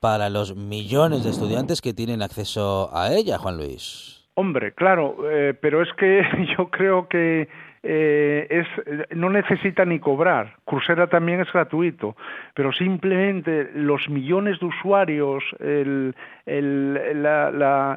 para 0.00 0.30
los 0.30 0.56
millones 0.56 1.22
de 1.22 1.30
estudiantes 1.30 1.80
que 1.80 1.94
tienen 1.94 2.22
acceso 2.22 2.90
a 2.92 3.12
ella, 3.12 3.38
Juan 3.38 3.56
Luis. 3.56 4.21
Hombre, 4.34 4.72
claro, 4.72 5.16
eh, 5.30 5.54
pero 5.60 5.82
es 5.82 5.92
que 5.94 6.22
yo 6.58 6.70
creo 6.70 7.06
que 7.08 7.48
eh, 7.82 8.46
es, 8.48 9.16
no 9.16 9.28
necesita 9.28 9.84
ni 9.84 9.98
cobrar. 9.98 10.56
Coursera 10.64 11.08
también 11.08 11.40
es 11.40 11.52
gratuito, 11.52 12.16
pero 12.54 12.72
simplemente 12.72 13.70
los 13.74 14.08
millones 14.08 14.58
de 14.60 14.66
usuarios, 14.66 15.42
el, 15.58 16.14
el, 16.46 17.22
la, 17.22 17.50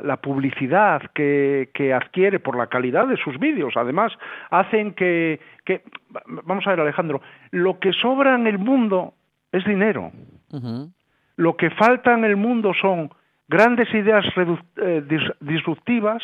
la, 0.03 0.17
publicidad 0.17 1.03
que, 1.13 1.69
que, 1.73 1.93
adquiere 1.93 2.39
por 2.39 2.57
la 2.57 2.67
calidad 2.67 3.07
de 3.07 3.17
sus 3.17 3.39
vídeos, 3.39 3.73
además, 3.77 4.11
hacen 4.49 4.93
que, 4.93 5.39
que, 5.63 5.83
vamos 6.25 6.65
a 6.65 6.71
ver 6.71 6.79
Alejandro, 6.79 7.21
lo 7.51 7.79
que 7.79 7.93
sobra 7.93 8.35
en 8.35 8.47
el 8.47 8.57
mundo 8.57 9.13
es 9.51 9.63
dinero. 9.65 10.11
Lo 11.37 11.57
que 11.57 11.69
falta 11.69 12.13
en 12.13 12.25
el 12.25 12.37
mundo 12.37 12.73
son 12.81 13.11
grandes 13.47 13.93
ideas 13.93 14.25
eh, 14.77 15.03
disruptivas 15.39 16.23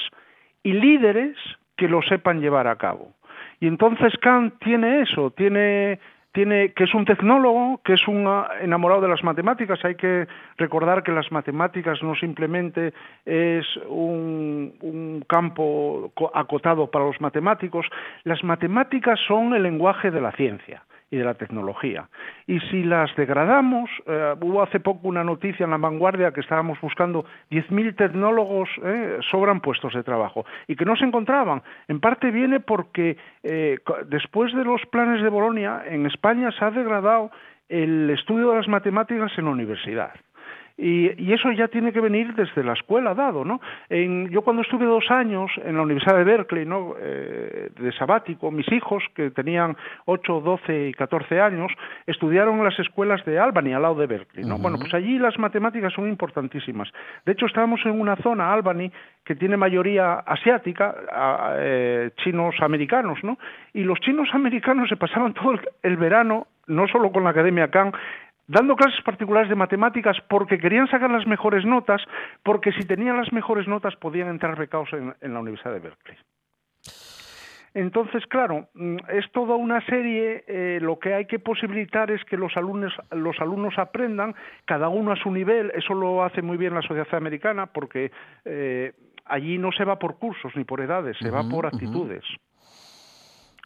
y 0.64 0.74
líderes 0.74 1.38
que 1.76 1.88
lo 1.88 2.02
sepan 2.02 2.42
llevar 2.42 2.68
a 2.68 2.78
cabo. 2.78 3.14
Y 3.60 3.68
entonces 3.68 4.14
Kant 4.22 4.56
tiene 4.60 5.02
eso, 5.02 5.32
tiene, 5.32 6.00
tiene 6.32 6.74
que 6.74 6.86
es 6.86 6.94
un 6.94 7.06
tecnólogo, 7.06 7.80
que 7.84 7.94
es 7.94 8.08
un 8.08 8.28
enamorado 8.62 9.02
de 9.02 9.08
las 9.08 9.24
matemáticas. 9.24 9.84
Hay 9.86 9.96
que 9.96 10.28
recordar 10.58 11.04
que 11.04 11.12
las 11.12 11.32
matemáticas 11.32 12.02
no 12.02 12.16
simplemente 12.16 12.94
es 13.26 13.66
un 13.88 15.24
campo 15.28 16.12
acotado 16.34 16.90
para 16.90 17.06
los 17.06 17.22
matemáticos, 17.22 17.86
las 18.24 18.44
matemáticas 18.44 19.20
son 19.28 19.54
el 19.54 19.64
lenguaje 19.64 20.12
de 20.12 20.22
la 20.22 20.32
ciencia 20.32 20.84
y 21.12 21.18
de 21.18 21.26
la 21.26 21.34
tecnología. 21.34 22.10
Y 22.48 22.60
si 22.72 22.84
las 22.84 23.14
degradamos, 23.16 23.90
eh, 24.08 24.34
hubo 24.42 24.64
hace 24.64 24.80
poco 24.80 25.10
una 25.10 25.24
noticia 25.24 25.66
en 25.66 25.72
la 25.72 25.78
vanguardia 25.78 26.32
que 26.32 26.40
estábamos 26.40 26.80
buscando 26.80 27.26
10.000 27.52 27.96
tecnólogos, 27.96 28.70
eh, 28.84 29.20
sobran 29.30 29.60
puestos 29.60 29.94
de 29.94 30.04
trabajo, 30.04 30.46
y 30.68 30.76
que 30.76 30.86
no 30.86 30.96
se 30.96 31.06
encontraban. 31.06 31.62
En 31.90 32.00
parte 32.00 32.32
viene 32.32 32.62
porque 32.62 33.18
eh, 33.44 33.78
después 34.08 34.54
de 34.56 34.64
los 34.64 34.82
planes 34.86 35.22
de 35.22 35.30
Bolonia, 35.30 35.84
en 35.86 36.06
España 36.06 36.50
se 36.58 36.64
ha 36.64 36.72
degradado 36.72 37.30
el 37.68 38.10
estudio 38.10 38.52
de 38.52 38.58
las 38.58 38.68
matemáticas 38.68 39.32
en 39.38 39.46
la 39.46 39.52
universidad. 39.52 40.12
Y, 40.78 41.32
eso 41.32 41.52
ya 41.52 41.68
tiene 41.68 41.94
que 41.94 42.02
venir 42.02 42.34
desde 42.36 42.64
la 42.64 42.74
escuela 42.74 43.14
dado, 43.14 43.46
¿no? 43.46 43.62
yo 43.90 44.42
cuando 44.42 44.64
estuve 44.64 44.86
dos 44.86 45.10
años 45.10 45.50
en 45.64 45.76
la 45.76 45.84
Universidad 45.84 46.18
de 46.18 46.24
Berkeley, 46.24 46.66
¿no? 46.66 46.96
Eh, 47.00 47.70
de 47.80 47.92
sabático, 47.94 48.52
mis 48.52 48.70
hijos, 48.72 49.04
que 49.16 49.32
tenían 49.32 49.78
8, 50.06 50.42
12 50.42 50.90
y 50.90 50.94
14 50.94 51.40
años, 51.40 51.72
estudiaron 52.06 52.58
en 52.58 52.66
las 52.66 52.78
escuelas 52.80 53.24
de 53.26 53.40
Albany, 53.40 53.74
al 53.74 53.84
lado 53.84 53.96
de 53.96 54.08
Berkeley, 54.08 54.46
¿no? 54.46 54.58
Bueno, 54.58 54.78
pues 54.78 54.94
allí 54.94 55.18
las 55.20 55.38
matemáticas 55.40 55.94
son 55.94 56.08
importantísimas. 56.08 56.90
De 57.26 57.34
hecho, 57.34 57.46
estábamos 57.46 57.80
en 57.86 58.00
una 58.00 58.16
zona, 58.18 58.52
Albany, 58.52 58.92
que 59.24 59.36
tiene 59.36 59.58
mayoría 59.58 60.16
asiática, 60.16 60.96
eh, 61.58 62.12
chinos 62.24 62.56
americanos, 62.62 63.20
¿no? 63.24 63.38
Y 63.74 63.84
los 63.84 64.00
chinos 64.00 64.30
americanos 64.34 64.90
se 64.90 64.98
pasaban 64.98 65.34
todo 65.34 65.60
el 65.84 65.98
verano, 65.98 66.48
no 66.68 66.88
solo 66.88 67.12
con 67.12 67.24
la 67.24 67.32
Academia 67.32 67.70
Khan, 67.70 67.92
dando 68.52 68.76
clases 68.76 69.02
particulares 69.04 69.50
de 69.50 69.56
matemáticas 69.56 70.18
porque 70.30 70.60
querían 70.60 70.88
sacar 70.88 71.10
las 71.10 71.26
mejores 71.26 71.66
notas, 71.66 72.02
porque 72.44 72.74
si 72.74 72.86
tenían 72.86 73.18
las 73.18 73.32
mejores 73.32 73.68
notas 73.68 73.96
podían 73.96 74.28
entrar 74.28 74.58
becados 74.58 74.90
en, 74.94 75.34
la 75.34 75.40
Universidad 75.40 75.74
de 75.74 75.80
Berkeley. 75.80 76.18
Entonces, 77.74 78.26
claro, 78.28 78.68
mm, 78.74 78.98
es 79.14 79.32
toda 79.32 79.56
una 79.56 79.80
serie, 79.86 80.44
eh, 80.46 80.80
lo 80.82 81.00
que 81.00 81.14
hay 81.14 81.26
que 81.26 81.40
posibilitar 81.40 82.12
es 82.12 82.22
que 82.26 82.36
los 82.36 82.58
alumnos, 82.58 82.94
los 83.12 83.40
alumnos 83.40 83.78
aprendan, 83.78 84.36
cada 84.66 84.90
uno 84.90 85.14
a 85.14 85.16
su 85.16 85.32
nivel, 85.32 85.72
eso 85.74 85.94
lo 85.94 86.22
hace 86.22 86.42
muy 86.42 86.58
bien 86.58 86.74
la 86.74 86.82
sociedad 86.82 87.08
americana, 87.14 87.68
porque 87.68 88.12
eh, 88.44 88.92
allí 89.24 89.58
no 89.58 89.72
se 89.72 89.86
va 89.86 89.98
por 89.98 90.18
cursos 90.18 90.54
ni 90.58 90.66
por 90.66 90.82
edades, 90.82 91.16
se 91.22 91.30
va 91.30 91.48
por 91.48 91.66
actitudes 91.66 92.26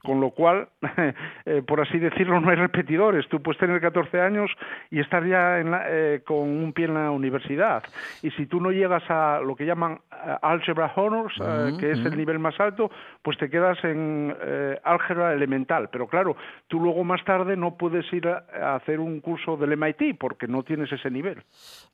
con 0.06 0.22
lo 0.22 0.32
cual, 0.32 0.70
eh, 1.46 1.62
por 1.68 1.82
así 1.82 2.00
decirlo, 2.00 2.40
no 2.40 2.50
hay 2.50 2.56
repetidores. 2.56 3.28
Tú 3.28 3.42
puedes 3.42 3.60
tener 3.60 3.82
14 3.82 4.22
años 4.22 4.50
y 4.92 5.00
estar 5.00 5.26
ya 5.26 5.60
eh, 5.60 6.22
con 6.26 6.38
un 6.38 6.72
pie 6.72 6.86
en 6.86 6.94
la 6.94 7.12
universidad. 7.12 7.84
Y 8.22 8.32
si 8.32 8.46
tú 8.46 8.62
no 8.62 8.72
llegas 8.72 9.04
a 9.10 9.42
lo 9.44 9.56
que 9.56 9.66
llaman 9.66 10.00
eh, 10.12 10.36
Algebra 10.42 10.94
Honors, 10.96 11.34
que 11.80 11.92
es 11.92 12.00
el 12.00 12.16
nivel 12.16 12.40
más 12.40 12.58
alto, 12.60 12.90
pues 13.22 13.38
te 13.38 13.50
quedas 13.50 13.84
en 13.84 14.36
álgebra 14.84 15.34
elemental. 15.34 15.90
Pero 15.92 16.08
claro, 16.08 16.38
tú 16.68 16.80
luego 16.80 17.04
más 17.04 17.24
tarde 17.26 17.58
no 17.58 17.76
puedes 17.76 18.06
ir 18.14 18.28
a, 18.28 18.76
hacer 18.76 19.00
un 19.00 19.20
curso 19.20 19.58
del 19.58 19.76
MIT 19.76 20.18
porque 20.20 20.48
no 20.48 20.64
tienes 20.64 20.92
ese 20.92 21.10
nivel. 21.10 21.44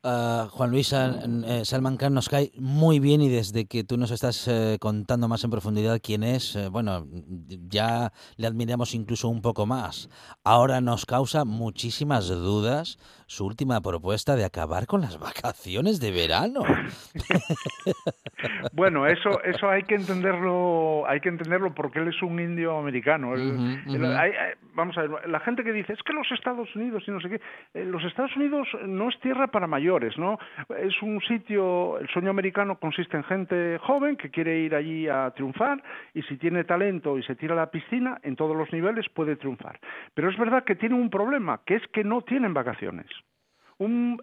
Ah, 0.04 0.46
Juan 0.50 0.70
Luis 0.70 0.88
Salman 0.88 1.96
Khan 1.96 2.14
nos 2.14 2.28
cae 2.28 2.52
muy 2.58 3.00
bien 3.00 3.22
y 3.22 3.28
desde 3.28 3.66
que 3.66 3.84
tú 3.84 3.96
nos 3.96 4.10
estás 4.10 4.50
contando 4.78 5.28
más 5.28 5.42
en 5.44 5.50
profundidad 5.50 6.00
quién 6.02 6.22
es, 6.22 6.58
bueno, 6.70 7.06
ya 7.68 8.01
le 8.36 8.46
admiramos 8.46 8.94
incluso 8.94 9.28
un 9.28 9.42
poco 9.42 9.66
más. 9.66 10.08
Ahora 10.42 10.80
nos 10.80 11.06
causa 11.06 11.44
muchísimas 11.44 12.26
dudas 12.28 12.98
su 13.32 13.46
última 13.46 13.80
propuesta 13.80 14.36
de 14.36 14.44
acabar 14.44 14.86
con 14.86 15.00
las 15.00 15.18
vacaciones 15.18 16.00
de 16.00 16.10
verano. 16.10 16.64
bueno, 18.74 19.06
eso 19.06 19.42
eso 19.42 19.70
hay 19.70 19.84
que 19.84 19.94
entenderlo, 19.94 21.04
hay 21.08 21.20
que 21.20 21.30
entenderlo 21.30 21.74
porque 21.74 22.00
él 22.00 22.08
es 22.08 22.22
un 22.22 22.38
indio 22.38 22.76
americano. 22.76 23.32
vamos 24.74 24.98
a 24.98 25.02
ver, 25.02 25.30
la 25.30 25.40
gente 25.40 25.64
que 25.64 25.72
dice 25.72 25.94
es 25.94 26.02
que 26.02 26.12
los 26.12 26.30
Estados 26.30 26.68
Unidos 26.76 27.04
y 27.06 27.10
no 27.10 27.20
sé 27.20 27.30
qué, 27.30 27.40
eh, 27.72 27.84
los 27.86 28.04
Estados 28.04 28.36
Unidos 28.36 28.68
no 28.86 29.08
es 29.08 29.18
tierra 29.20 29.46
para 29.46 29.66
mayores, 29.66 30.18
¿no? 30.18 30.38
Es 30.78 31.00
un 31.00 31.18
sitio, 31.22 31.98
el 31.98 32.08
sueño 32.08 32.28
americano 32.28 32.78
consiste 32.78 33.16
en 33.16 33.24
gente 33.24 33.78
joven 33.78 34.16
que 34.16 34.30
quiere 34.30 34.58
ir 34.58 34.74
allí 34.74 35.08
a 35.08 35.30
triunfar 35.30 35.82
y 36.12 36.20
si 36.24 36.36
tiene 36.36 36.64
talento 36.64 37.16
y 37.16 37.22
se 37.22 37.34
tira 37.34 37.54
a 37.54 37.56
la 37.56 37.70
piscina 37.70 38.18
en 38.22 38.36
todos 38.36 38.54
los 38.54 38.70
niveles 38.74 39.08
puede 39.08 39.36
triunfar. 39.36 39.80
Pero 40.12 40.28
es 40.28 40.36
verdad 40.36 40.64
que 40.64 40.76
tiene 40.76 40.96
un 40.96 41.08
problema, 41.08 41.62
que 41.64 41.76
es 41.76 41.82
que 41.94 42.04
no 42.04 42.20
tienen 42.20 42.52
vacaciones. 42.52 43.06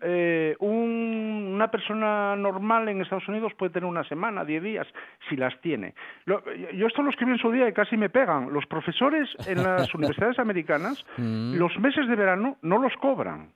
Eh, 0.02 0.56
una 0.60 1.70
persona 1.72 2.36
normal 2.36 2.90
en 2.90 3.02
Estados 3.02 3.28
Unidos 3.28 3.54
puede 3.58 3.72
tener 3.72 3.90
una 3.90 4.04
semana, 4.04 4.46
diez 4.46 4.64
días, 4.64 4.88
si 5.30 5.36
las 5.36 5.60
tiene. 5.62 5.94
yo 6.26 6.88
esto 6.88 7.02
lo 7.02 7.10
escribí 7.10 7.32
en 7.32 7.38
su 7.38 7.52
día 7.52 7.68
y 7.68 7.74
casi 7.74 7.98
me 7.98 8.10
pegan. 8.10 8.54
Los 8.54 8.66
profesores 8.66 9.30
en 9.48 9.64
las 9.64 9.94
universidades 9.96 10.40
americanas, 10.40 11.06
mm. 11.18 11.56
los 11.56 11.78
meses 11.80 12.08
de 12.08 12.16
verano 12.16 12.58
no 12.62 12.78
los 12.78 12.94
cobran. 12.98 13.52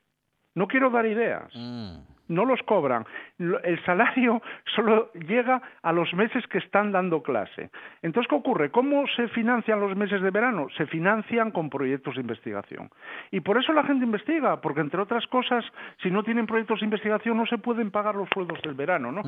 No 0.56 0.68
quiero 0.68 0.90
dar 0.90 1.06
ideas. 1.06 1.52
Mm 1.56 2.13
no 2.34 2.46
los 2.46 2.62
cobran. 2.64 3.06
El 3.40 3.84
salario 3.86 4.42
solo 4.76 5.12
llega 5.14 5.62
a 5.82 5.92
los 5.92 6.14
meses 6.14 6.46
que 6.48 6.58
están 6.58 6.92
dando 6.92 7.22
clase. 7.22 7.70
Entonces, 8.02 8.30
¿qué 8.30 8.36
ocurre? 8.36 8.72
¿Cómo 8.72 9.06
se 9.16 9.28
financian 9.30 9.80
los 9.80 9.96
meses 9.96 10.22
de 10.22 10.32
verano? 10.32 10.68
Se 10.78 10.86
financian 10.86 11.52
con 11.52 11.70
proyectos 11.70 12.16
de 12.16 12.22
investigación. 12.22 12.90
Y 13.32 13.42
por 13.42 13.58
eso 13.58 13.74
la 13.74 13.84
gente 13.84 14.06
investiga, 14.06 14.62
porque 14.62 14.82
entre 14.82 15.02
otras 15.02 15.26
cosas, 15.28 15.66
si 16.02 16.10
no 16.10 16.24
tienen 16.24 16.46
proyectos 16.46 16.80
de 16.80 16.86
investigación, 16.86 17.38
no 17.38 17.46
se 17.46 17.58
pueden 17.58 17.92
pagar 17.92 18.16
los 18.16 18.30
sueldos 18.34 18.62
del 18.62 18.74
verano. 18.74 19.12
¿no? 19.12 19.22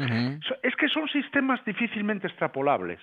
Es 0.63 0.75
que 0.75 0.87
son 0.89 1.07
sistemas 1.09 1.63
difícilmente 1.65 2.27
extrapolables. 2.27 2.99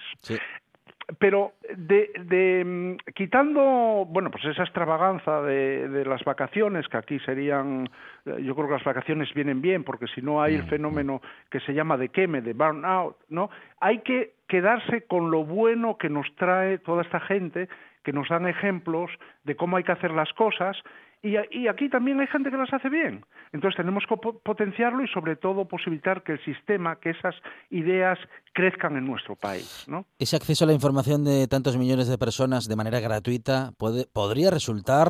Pero 1.18 1.52
de, 1.76 2.62
mm, 2.64 3.12
quitando, 3.14 4.06
bueno, 4.08 4.30
pues 4.30 4.44
esa 4.44 4.62
extravaganza 4.62 5.42
de, 5.42 5.88
de, 5.88 6.04
las 6.04 6.22
vacaciones, 6.24 6.86
que 6.88 6.96
aquí 6.96 7.18
serían, 7.20 7.88
eh, 8.24 8.42
yo 8.42 8.54
creo 8.54 8.68
que 8.68 8.74
las 8.74 8.84
vacaciones 8.84 9.32
vienen 9.34 9.60
bien, 9.60 9.84
porque 9.84 10.06
si 10.14 10.22
no 10.22 10.42
hay 10.42 10.54
el 10.54 10.64
mm, 10.64 10.68
fenómeno 10.68 11.22
que 11.50 11.60
se 11.60 11.74
llama 11.74 11.96
de 11.96 12.08
queme, 12.08 12.40
de 12.40 12.52
burnout, 12.52 13.16
¿no? 13.28 13.50
Hay 13.80 14.00
que 14.00 14.34
quedarse 14.48 15.02
con 15.06 15.30
lo 15.30 15.44
bueno 15.44 15.96
que 15.98 16.08
nos 16.08 16.26
trae 16.36 16.78
toda 16.78 17.02
esta 17.02 17.20
gente, 17.20 17.68
que 18.04 18.12
nos 18.12 18.28
dan 18.28 18.46
ejemplos 18.46 19.10
de 19.44 19.56
cómo 19.56 19.76
hay 19.76 19.84
que 19.84 19.92
hacer 19.92 20.10
las 20.10 20.32
cosas 20.34 20.76
y, 21.22 21.68
aquí 21.68 21.88
también 21.88 22.18
hay 22.18 22.26
gente 22.26 22.50
que 22.50 22.56
las 22.56 22.72
hace 22.72 22.88
bien. 22.88 23.24
Entonces 23.52 23.76
tenemos 23.76 24.02
que 24.08 24.16
potenciarlo 24.16 25.04
y 25.04 25.08
sobre 25.08 25.36
todo 25.36 25.68
posibilitar 25.68 26.24
que 26.24 26.32
el 26.32 26.44
sistema, 26.44 26.96
que 26.96 27.10
esas 27.10 27.34
ideas 27.70 28.18
crezcan 28.52 28.96
en 28.96 29.06
nuestro 29.06 29.36
país. 29.36 29.84
¿no? 29.86 30.04
Ese 30.18 30.34
acceso 30.34 30.64
a 30.64 30.66
la 30.66 30.72
información 30.72 31.24
de 31.24 31.46
tantos 31.46 31.76
millones 31.76 32.08
de 32.08 32.18
personas 32.18 32.66
de 32.66 32.74
manera 32.74 32.98
gratuita 32.98 33.72
puede, 33.78 34.06
podría 34.12 34.50
resultar 34.50 35.06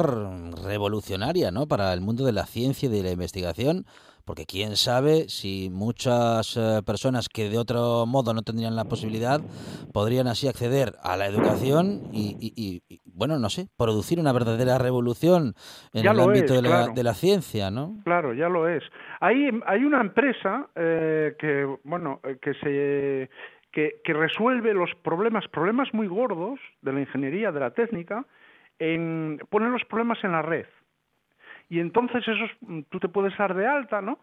revolucionaria 0.65 1.51
¿no? 1.51 1.67
para 1.67 1.93
el 1.95 2.03
mundo 2.03 2.27
de 2.27 2.33
la 2.33 2.45
ciencia 2.45 2.89
y 2.89 2.93
de 2.93 3.03
la 3.03 3.11
investigación 3.11 3.87
porque 4.25 4.47
quién 4.47 4.77
sabe 4.77 5.29
si 5.29 5.71
muchas 5.71 6.57
eh, 6.57 6.81
personas 6.85 7.29
que 7.29 7.49
de 7.49 7.59
otro 7.59 8.07
modo 8.07 8.35
no 8.35 8.43
tendrían 8.43 8.77
la 8.77 8.85
posibilidad 8.85 9.41
podrían 9.93 10.27
así 10.27 10.49
acceder 10.49 10.95
a 11.03 11.17
la 11.17 11.27
educación 11.27 12.01
y, 12.13 12.83
bueno, 13.05 13.39
no 13.39 13.49
sé, 13.51 13.67
producir 13.77 14.19
una 14.19 14.33
verdadera 14.33 14.79
revolución 14.79 15.55
en 15.93 16.07
el 16.07 16.21
ámbito 16.21 16.55
de, 16.55 16.63
la, 16.63 16.89
de, 16.89 17.03
la, 17.03 17.15
ciencia, 17.15 17.71
¿no? 17.71 17.97
Claro, 18.05 18.35
ya 18.35 18.49
lo 18.49 18.69
es. 18.69 18.83
Hay, 19.21 19.49
hay 19.67 19.85
una 19.85 20.01
empresa 20.01 20.69
eh, 20.75 21.35
que, 21.39 21.67
bueno, 21.85 22.21
eh, 22.25 22.39
que 22.41 22.55
se... 22.55 23.31
Que, 23.73 24.03
que 24.05 24.13
resuelve 24.13 24.75
los 24.75 24.91
problemas, 25.03 25.49
problemas 25.49 25.89
muy 25.95 26.07
gordos 26.07 26.61
de 26.83 26.93
la 26.93 27.01
ingeniería, 27.01 27.53
de 27.53 27.61
la 27.61 27.71
técnica, 27.71 28.27
en, 28.79 29.41
pone 29.49 29.71
los 29.71 29.83
problemas 29.87 30.23
en 30.25 30.33
la 30.33 30.43
red 30.43 30.67
y 31.73 31.81
entonces 31.81 32.23
eso 32.29 32.45
tú 32.91 33.01
te 33.01 33.09
puedes 33.09 33.35
dar 33.39 33.55
de 33.55 33.67
alta, 33.67 34.03
¿no? 34.03 34.19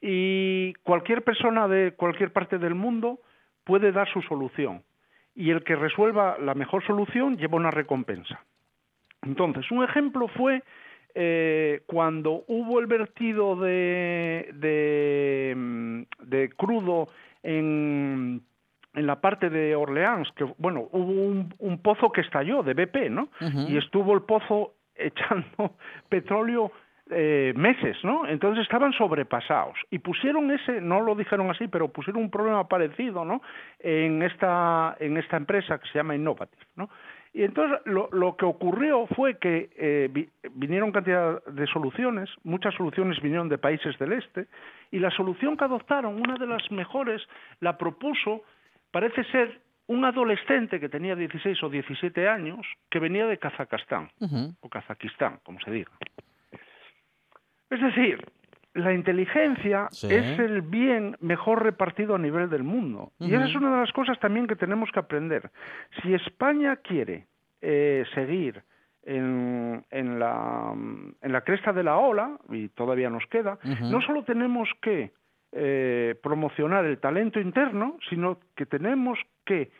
Y 0.00 0.72
cualquier 0.84 1.24
persona 1.24 1.66
de 1.66 1.94
cualquier 1.96 2.32
parte 2.32 2.58
del 2.58 2.76
mundo 2.76 3.18
puede 3.64 3.90
dar 3.90 4.08
su 4.12 4.22
solución 4.22 4.84
y 5.34 5.50
el 5.50 5.64
que 5.64 5.74
resuelva 5.74 6.38
la 6.38 6.54
mejor 6.54 6.86
solución 6.86 7.36
lleva 7.38 7.56
una 7.56 7.72
recompensa. 7.72 8.44
Entonces, 9.22 9.68
un 9.72 9.82
ejemplo 9.82 10.28
fue 10.28 10.62
eh, 11.16 11.82
cuando 11.86 12.44
hubo 12.46 12.78
el 12.78 12.86
vertido 12.86 13.56
de, 13.56 14.52
de, 16.20 16.50
crudo 16.56 17.08
en, 17.42 18.42
en 18.94 19.06
la 19.08 19.20
parte 19.20 19.50
de 19.50 19.74
Orleans, 19.74 20.30
que 20.36 20.44
bueno, 20.56 20.88
hubo 20.92 21.46
un, 21.58 21.78
pozo 21.82 22.12
que 22.12 22.20
estalló 22.20 22.62
de 22.62 22.74
BP, 22.74 23.10
¿no? 23.10 23.28
Y 23.66 23.76
estuvo 23.76 24.14
el 24.14 24.22
pozo 24.22 24.74
echando 24.94 25.74
petróleo 26.08 26.70
eh, 27.12 27.52
meses, 27.56 27.96
¿no? 28.02 28.26
Entonces 28.26 28.62
estaban 28.62 28.92
sobrepasados 28.92 29.76
y 29.90 29.98
pusieron 29.98 30.50
ese, 30.50 30.80
no 30.80 31.00
lo 31.00 31.14
dijeron 31.14 31.50
así, 31.50 31.68
pero 31.68 31.88
pusieron 31.88 32.22
un 32.22 32.30
problema 32.30 32.66
parecido, 32.68 33.24
¿no? 33.24 33.42
En 33.78 34.22
esta 34.22 34.96
en 35.00 35.16
esta 35.16 35.36
empresa 35.36 35.78
que 35.78 35.88
se 35.88 35.98
llama 35.98 36.14
Innovative, 36.14 36.62
¿no? 36.76 36.88
Y 37.34 37.44
entonces 37.44 37.78
lo, 37.86 38.10
lo 38.12 38.36
que 38.36 38.44
ocurrió 38.44 39.06
fue 39.06 39.38
que 39.38 39.70
eh, 39.76 40.28
vinieron 40.52 40.92
cantidad 40.92 41.42
de 41.44 41.66
soluciones, 41.66 42.28
muchas 42.44 42.74
soluciones 42.74 43.20
vinieron 43.22 43.48
de 43.48 43.56
países 43.56 43.98
del 43.98 44.12
este, 44.12 44.48
y 44.90 44.98
la 44.98 45.10
solución 45.10 45.56
que 45.56 45.64
adoptaron, 45.64 46.16
una 46.16 46.34
de 46.34 46.46
las 46.46 46.70
mejores, 46.70 47.22
la 47.60 47.78
propuso, 47.78 48.42
parece 48.90 49.24
ser 49.24 49.60
un 49.86 50.04
adolescente 50.04 50.78
que 50.78 50.90
tenía 50.90 51.16
16 51.16 51.62
o 51.62 51.70
17 51.70 52.28
años, 52.28 52.66
que 52.90 52.98
venía 52.98 53.26
de 53.26 53.38
Kazajstán, 53.38 54.10
o 54.60 54.68
Kazajistán, 54.68 55.40
como 55.42 55.58
se 55.60 55.70
diga. 55.70 55.90
Es 57.72 57.80
decir, 57.80 58.22
la 58.74 58.92
inteligencia 58.92 59.88
es 59.90 60.38
el 60.38 60.60
bien 60.60 61.16
mejor 61.20 61.62
repartido 61.62 62.14
a 62.14 62.18
nivel 62.18 62.50
del 62.50 62.64
mundo. 62.64 63.12
Y 63.18 63.34
esa 63.34 63.46
es 63.46 63.54
una 63.54 63.70
de 63.70 63.78
las 63.78 63.92
cosas 63.92 64.20
también 64.20 64.46
que 64.46 64.56
tenemos 64.56 64.90
que 64.92 65.00
aprender. 65.00 65.50
Si 66.02 66.12
España 66.12 66.76
quiere 66.76 67.26
eh, 67.62 68.04
seguir 68.14 68.62
en, 69.04 69.84
la, 70.18 70.74
en, 70.74 71.32
la, 71.32 71.40
cresta 71.40 71.72
de 71.72 71.82
la 71.82 71.96
ola, 71.96 72.38
y 72.50 72.68
todavía 72.68 73.08
nos 73.08 73.24
queda, 73.26 73.58
no 73.80 74.02
solo 74.02 74.22
tenemos 74.22 74.68
que 74.82 75.12
eh, 75.52 76.14
promocionar 76.22 76.84
el 76.84 76.98
talento 76.98 77.40
interno, 77.40 77.96
sino 78.10 78.38
que 78.54 78.66
tenemos 78.66 79.18
que 79.46 79.70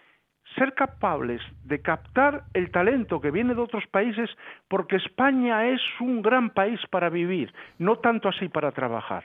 ser 0.57 0.75
capaces 0.75 1.41
de 1.65 1.81
captar 1.81 2.45
el 2.55 2.71
talento 2.71 3.21
que 3.21 3.31
viene 3.31 3.55
de 3.55 3.61
otros 3.61 3.87
países 3.87 4.31
porque 4.69 4.97
España 4.97 5.69
es 5.69 5.81
un 6.01 6.23
gran 6.23 6.51
país 6.51 6.81
para 6.91 7.09
vivir, 7.09 7.53
no 7.79 7.97
tanto 7.97 8.29
así 8.29 8.49
para 8.49 8.73
trabajar. 8.73 9.25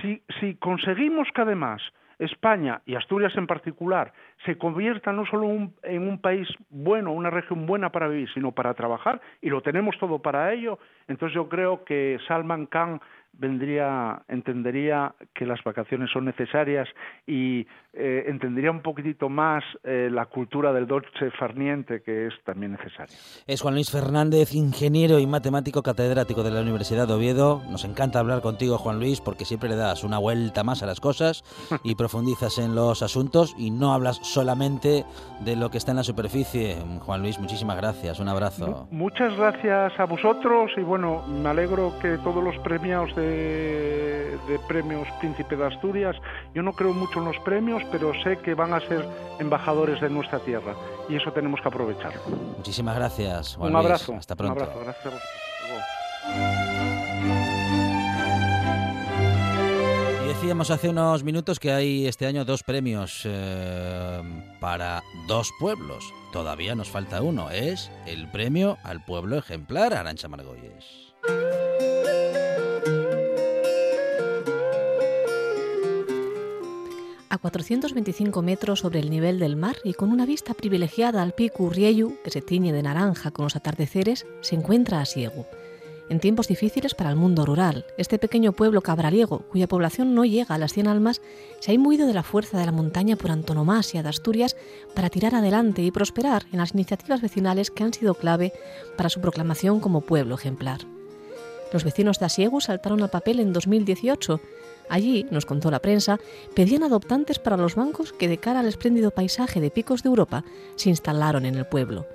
Si, 0.00 0.22
si 0.40 0.56
conseguimos 0.56 1.28
que 1.34 1.42
además 1.42 1.82
España 2.18 2.80
y 2.86 2.94
Asturias 2.94 3.36
en 3.36 3.46
particular 3.46 4.12
se 4.44 4.56
convierta 4.56 5.12
no 5.12 5.26
solo 5.26 5.46
en 5.82 6.08
un 6.08 6.20
país 6.20 6.48
bueno, 6.70 7.12
una 7.12 7.30
región 7.30 7.66
buena 7.66 7.90
para 7.90 8.08
vivir, 8.08 8.28
sino 8.32 8.52
para 8.52 8.74
trabajar, 8.74 9.20
y 9.42 9.50
lo 9.50 9.60
tenemos 9.60 9.98
todo 9.98 10.20
para 10.20 10.52
ello, 10.52 10.78
entonces 11.08 11.34
yo 11.34 11.48
creo 11.48 11.84
que 11.84 12.18
Salman 12.26 12.66
Khan 12.66 13.00
vendría, 13.38 14.22
entendería 14.28 15.14
que 15.34 15.46
las 15.46 15.62
vacaciones 15.64 16.10
son 16.10 16.24
necesarias 16.24 16.88
y 17.26 17.66
eh, 17.92 18.24
entendería 18.26 18.70
un 18.70 18.82
poquitito 18.82 19.28
más 19.28 19.64
eh, 19.82 20.08
la 20.12 20.26
cultura 20.26 20.72
del 20.72 20.86
dolce 20.86 21.30
farniente 21.38 22.02
que 22.02 22.26
es 22.26 22.34
también 22.44 22.72
necesaria. 22.72 23.16
Es 23.46 23.62
Juan 23.62 23.74
Luis 23.74 23.90
Fernández, 23.90 24.54
ingeniero 24.54 25.18
y 25.18 25.26
matemático 25.26 25.82
catedrático 25.82 26.42
de 26.42 26.50
la 26.50 26.60
Universidad 26.60 27.08
de 27.08 27.14
Oviedo. 27.14 27.62
Nos 27.70 27.84
encanta 27.84 28.18
hablar 28.18 28.42
contigo, 28.42 28.78
Juan 28.78 28.98
Luis, 28.98 29.20
porque 29.20 29.44
siempre 29.44 29.68
le 29.68 29.76
das 29.76 30.04
una 30.04 30.18
vuelta 30.18 30.62
más 30.64 30.82
a 30.82 30.86
las 30.86 31.00
cosas 31.00 31.42
y 31.82 31.94
profundizas 31.96 32.58
en 32.58 32.74
los 32.74 33.02
asuntos 33.02 33.54
y 33.58 33.70
no 33.70 33.92
hablas 33.94 34.16
solamente 34.22 35.04
de 35.40 35.56
lo 35.56 35.70
que 35.70 35.78
está 35.78 35.92
en 35.92 35.98
la 35.98 36.04
superficie. 36.04 36.76
Juan 37.00 37.22
Luis, 37.22 37.38
muchísimas 37.38 37.76
gracias. 37.76 38.20
Un 38.20 38.28
abrazo. 38.28 38.88
Muchas 38.90 39.36
gracias 39.36 39.98
a 39.98 40.04
vosotros 40.04 40.70
y 40.76 40.82
bueno, 40.82 41.26
me 41.26 41.48
alegro 41.48 41.94
que 42.00 42.18
todos 42.18 42.42
los 42.42 42.58
premios 42.58 43.14
de 43.16 43.25
de, 43.26 44.58
premios 44.68 45.06
Príncipe 45.20 45.56
de 45.56 45.66
Asturias. 45.66 46.16
Yo 46.54 46.62
no 46.62 46.72
creo 46.72 46.92
mucho 46.92 47.18
en 47.18 47.26
los 47.26 47.38
premios, 47.40 47.82
pero 47.92 48.12
sé 48.22 48.38
que 48.38 48.54
van 48.54 48.72
a 48.72 48.80
ser 48.80 49.06
embajadores 49.38 50.00
de 50.00 50.10
nuestra 50.10 50.38
tierra 50.40 50.74
y 51.08 51.16
eso 51.16 51.32
tenemos 51.32 51.60
que 51.60 51.68
aprovecharlo. 51.68 52.20
Muchísimas 52.56 52.96
gracias. 52.96 53.56
un 53.58 53.76
abrazo. 53.76 54.14
Hasta 54.14 54.34
pronto. 54.34 54.54
Un 54.54 54.62
abrazo. 54.62 54.80
Gracias 54.84 55.06
a 55.06 55.10
vosotros. 55.10 55.46
decíamos 60.40 60.70
hace 60.70 60.90
unos 60.90 61.24
minutos 61.24 61.58
que 61.58 61.72
hay 61.72 62.06
este 62.06 62.26
año 62.26 62.44
dos 62.44 62.62
premios 62.62 63.22
eh, 63.24 64.20
para 64.60 65.02
dos 65.26 65.50
pueblos. 65.58 66.12
Todavía 66.30 66.74
nos 66.74 66.90
falta 66.90 67.22
uno. 67.22 67.50
Es 67.50 67.90
el 68.06 68.30
premio 68.30 68.76
al 68.84 69.02
pueblo 69.02 69.38
ejemplar 69.38 69.94
Arancha 69.94 70.28
Margolles. 70.28 71.14
A 77.36 77.38
425 77.38 78.40
metros 78.40 78.80
sobre 78.80 78.98
el 78.98 79.10
nivel 79.10 79.38
del 79.38 79.56
mar 79.56 79.76
y 79.84 79.92
con 79.92 80.10
una 80.10 80.24
vista 80.24 80.54
privilegiada 80.54 81.22
al 81.22 81.34
pico 81.34 81.64
Urrieyu, 81.64 82.16
que 82.24 82.30
se 82.30 82.40
tiñe 82.40 82.72
de 82.72 82.82
naranja 82.82 83.30
con 83.30 83.44
los 83.44 83.56
atardeceres, 83.56 84.26
se 84.40 84.54
encuentra 84.54 85.00
Asiego. 85.00 85.46
En 86.08 86.18
tiempos 86.18 86.48
difíciles 86.48 86.94
para 86.94 87.10
el 87.10 87.16
mundo 87.16 87.44
rural, 87.44 87.84
este 87.98 88.18
pequeño 88.18 88.52
pueblo 88.52 88.80
cabraliego, 88.80 89.40
cuya 89.50 89.66
población 89.66 90.14
no 90.14 90.24
llega 90.24 90.54
a 90.54 90.58
las 90.58 90.72
100 90.72 90.86
almas, 90.88 91.20
se 91.60 91.72
ha 91.72 91.74
imbuido 91.74 92.06
de 92.06 92.14
la 92.14 92.22
fuerza 92.22 92.58
de 92.58 92.64
la 92.64 92.72
montaña 92.72 93.16
por 93.16 93.30
antonomasia 93.30 94.02
de 94.02 94.08
Asturias 94.08 94.56
para 94.94 95.10
tirar 95.10 95.34
adelante 95.34 95.82
y 95.82 95.90
prosperar 95.90 96.46
en 96.52 96.58
las 96.58 96.72
iniciativas 96.72 97.20
vecinales 97.20 97.70
que 97.70 97.84
han 97.84 97.92
sido 97.92 98.14
clave 98.14 98.52
para 98.96 99.10
su 99.10 99.20
proclamación 99.20 99.80
como 99.80 100.00
pueblo 100.00 100.36
ejemplar. 100.36 100.80
Los 101.72 101.84
vecinos 101.84 102.18
de 102.18 102.26
Asiego 102.26 102.60
saltaron 102.60 103.02
al 103.02 103.10
papel 103.10 103.40
en 103.40 103.52
2018 103.52 104.40
Allí, 104.88 105.26
nos 105.30 105.46
contó 105.46 105.70
la 105.70 105.80
prensa, 105.80 106.18
pedían 106.54 106.82
adoptantes 106.82 107.38
para 107.38 107.56
los 107.56 107.74
bancos 107.74 108.12
que 108.12 108.28
de 108.28 108.38
cara 108.38 108.60
al 108.60 108.66
espléndido 108.66 109.10
paisaje 109.10 109.60
de 109.60 109.70
picos 109.70 110.02
de 110.02 110.08
Europa 110.08 110.44
se 110.76 110.90
instalaron 110.90 111.44
en 111.44 111.56
el 111.56 111.66
pueblo. 111.66 112.06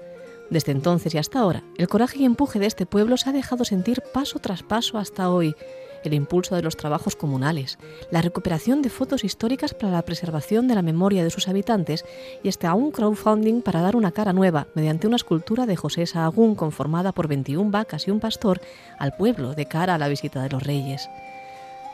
Desde 0.50 0.74
entonces 0.74 1.14
y 1.16 1.18
hasta 1.18 1.40
ahora, 1.40 1.64
el 1.78 1.88
coraje 1.88 2.20
y 2.20 2.26
empuje 2.26 2.60
de 2.60 2.66
este 2.66 2.86
pueblo 2.86 3.16
se 3.16 3.30
ha 3.30 3.34
dejado 3.34 3.64
sentir 3.64 4.04
paso 4.14 4.40
tras 4.40 4.64
paso 4.64 4.98
hasta 4.98 5.30
hoy. 5.30 5.56
El 6.04 6.14
impulso 6.14 6.56
de 6.56 6.62
los 6.62 6.76
trabajos 6.76 7.16
comunales, 7.16 7.78
la 8.10 8.22
recuperación 8.22 8.82
de 8.82 8.90
fotos 8.90 9.24
históricas 9.24 9.74
para 9.74 9.94
la 9.94 10.02
preservación 10.02 10.68
de 10.68 10.76
la 10.76 10.82
memoria 10.82 11.24
de 11.24 11.30
sus 11.30 11.48
habitantes 11.48 12.04
y 12.44 12.50
hasta 12.50 12.74
un 12.74 12.92
crowdfunding 12.92 13.62
para 13.62 13.82
dar 13.82 13.96
una 13.96 14.12
cara 14.12 14.34
nueva 14.34 14.68
mediante 14.74 15.08
una 15.08 15.16
escultura 15.16 15.66
de 15.66 15.78
José 15.78 16.06
Sahagún 16.06 16.56
conformada 16.56 17.12
por 17.12 17.28
21 17.28 17.72
vacas 17.72 18.08
y 18.08 18.12
un 18.12 18.20
pastor 18.20 18.60
al 18.98 19.16
pueblo 19.16 19.54
de 19.54 19.68
cara 19.68 19.96
a 19.96 19.98
la 20.00 20.10
visita 20.10 20.42
de 20.42 20.50
los 20.50 20.64
reyes. 20.64 21.08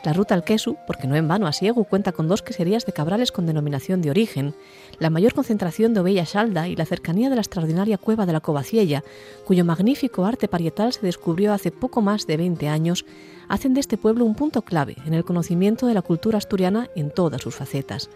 La 0.04 0.12
ruta 0.12 0.34
al 0.34 0.44
queso, 0.44 0.76
porque 0.86 1.08
no 1.08 1.16
en 1.16 1.26
vano 1.26 1.48
Asiegu 1.48 1.84
cuenta 1.84 2.12
con 2.12 2.28
dos 2.28 2.40
queserías 2.40 2.86
de 2.86 2.92
cabrales 2.92 3.32
con 3.32 3.46
denominación 3.46 4.00
de 4.00 4.10
origen, 4.10 4.54
la 5.00 5.10
mayor 5.10 5.34
concentración 5.34 5.92
de 5.92 6.00
oveja 6.00 6.24
salda 6.24 6.68
y 6.68 6.76
la 6.76 6.86
cercanía 6.86 7.28
de 7.28 7.34
la 7.34 7.40
extraordinaria 7.40 7.98
cueva 7.98 8.24
de 8.24 8.32
la 8.32 8.40
Covaciella, 8.40 9.02
cuyo 9.44 9.64
magnífico 9.64 10.24
arte 10.24 10.46
parietal 10.46 10.92
se 10.92 11.04
descubrió 11.04 11.52
hace 11.52 11.72
poco 11.72 12.00
más 12.00 12.28
de 12.28 12.36
20 12.36 12.68
años, 12.68 13.04
hacen 13.48 13.74
de 13.74 13.80
este 13.80 13.98
pueblo 13.98 14.24
un 14.24 14.36
punto 14.36 14.62
clave 14.62 14.96
en 15.04 15.14
el 15.14 15.24
conocimiento 15.24 15.88
de 15.88 15.94
la 15.94 16.02
cultura 16.02 16.38
asturiana 16.38 16.88
en 16.94 17.10
todas 17.10 17.42
sus 17.42 17.56
facetas. 17.56 18.08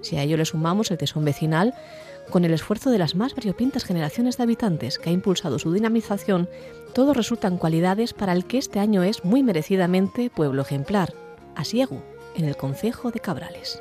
Si 0.00 0.16
a 0.16 0.22
ello 0.22 0.36
le 0.36 0.44
sumamos 0.44 0.90
el 0.90 0.98
tesón 0.98 1.24
vecinal, 1.24 1.74
con 2.30 2.44
el 2.44 2.54
esfuerzo 2.54 2.90
de 2.90 2.98
las 2.98 3.14
más 3.14 3.34
variopintas 3.34 3.84
generaciones 3.84 4.36
de 4.36 4.42
habitantes 4.42 4.98
que 4.98 5.10
ha 5.10 5.12
impulsado 5.12 5.58
su 5.58 5.72
dinamización, 5.72 6.48
todos 6.92 7.16
resultan 7.16 7.58
cualidades 7.58 8.14
para 8.14 8.32
el 8.32 8.44
que 8.44 8.58
este 8.58 8.78
año 8.78 9.02
es 9.02 9.24
muy 9.24 9.42
merecidamente 9.42 10.30
pueblo 10.30 10.62
ejemplar, 10.62 11.12
Asiegu, 11.60 12.00
en 12.36 12.46
el 12.46 12.56
concejo 12.56 13.10
de 13.10 13.20
Cabrales. 13.20 13.80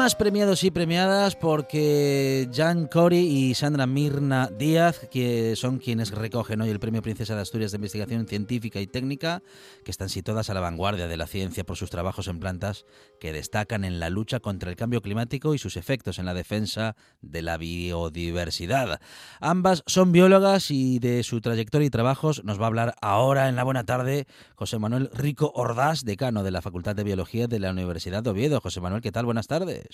Más 0.00 0.14
premiados 0.14 0.64
y 0.64 0.70
premiadas 0.70 1.36
porque 1.36 2.48
Jan 2.54 2.86
Cori 2.86 3.18
y 3.18 3.54
Sandra 3.54 3.86
Mirna 3.86 4.46
Díaz, 4.46 5.06
que 5.10 5.54
son 5.56 5.78
quienes 5.78 6.12
recogen 6.12 6.62
hoy 6.62 6.70
el 6.70 6.80
Premio 6.80 7.02
Princesa 7.02 7.34
de 7.34 7.42
Asturias 7.42 7.70
de 7.70 7.76
Investigación 7.76 8.26
Científica 8.26 8.80
y 8.80 8.86
Técnica, 8.86 9.42
que 9.84 9.90
están 9.90 10.08
situadas 10.08 10.48
a 10.48 10.54
la 10.54 10.60
vanguardia 10.60 11.06
de 11.06 11.18
la 11.18 11.26
ciencia 11.26 11.64
por 11.64 11.76
sus 11.76 11.90
trabajos 11.90 12.28
en 12.28 12.40
plantas 12.40 12.86
que 13.20 13.34
destacan 13.34 13.84
en 13.84 14.00
la 14.00 14.08
lucha 14.08 14.40
contra 14.40 14.70
el 14.70 14.76
cambio 14.76 15.02
climático 15.02 15.52
y 15.52 15.58
sus 15.58 15.76
efectos 15.76 16.18
en 16.18 16.24
la 16.24 16.32
defensa 16.32 16.96
de 17.20 17.42
la 17.42 17.58
biodiversidad. 17.58 19.02
Ambas 19.38 19.82
son 19.84 20.12
biólogas 20.12 20.70
y 20.70 20.98
de 20.98 21.22
su 21.24 21.42
trayectoria 21.42 21.88
y 21.88 21.90
trabajos 21.90 22.42
nos 22.42 22.58
va 22.58 22.64
a 22.64 22.68
hablar 22.68 22.94
ahora 23.02 23.50
en 23.50 23.56
la 23.56 23.64
buena 23.64 23.84
tarde 23.84 24.26
José 24.54 24.78
Manuel 24.78 25.10
Rico 25.12 25.52
Ordaz, 25.54 26.04
decano 26.04 26.42
de 26.42 26.52
la 26.52 26.62
Facultad 26.62 26.96
de 26.96 27.04
Biología 27.04 27.48
de 27.48 27.58
la 27.58 27.70
Universidad 27.70 28.22
de 28.22 28.30
Oviedo. 28.30 28.62
José 28.62 28.80
Manuel, 28.80 29.02
¿qué 29.02 29.12
tal? 29.12 29.26
Buenas 29.26 29.46
tardes. 29.46 29.89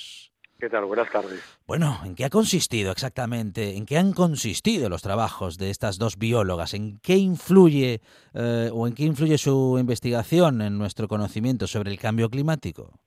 ¿Qué 0.58 0.70
tal? 0.70 0.86
Buenas 0.86 1.10
tardes. 1.10 1.40
Bueno, 1.66 2.00
¿en 2.04 2.14
qué 2.14 2.24
ha 2.24 2.30
consistido 2.30 2.90
exactamente? 2.90 3.76
¿En 3.76 3.84
qué 3.84 3.98
han 3.98 4.12
consistido 4.12 4.88
los 4.88 5.02
trabajos 5.02 5.58
de 5.58 5.68
estas 5.68 5.98
dos 5.98 6.16
biólogas? 6.16 6.72
¿En 6.72 6.98
qué 7.00 7.16
influye 7.16 8.00
eh, 8.32 8.70
o 8.72 8.86
en 8.86 8.94
qué 8.94 9.04
influye 9.04 9.36
su 9.36 9.76
investigación 9.78 10.62
en 10.62 10.78
nuestro 10.78 11.08
conocimiento 11.08 11.66
sobre 11.66 11.90
el 11.90 11.98
cambio 11.98 12.30
climático? 12.30 12.98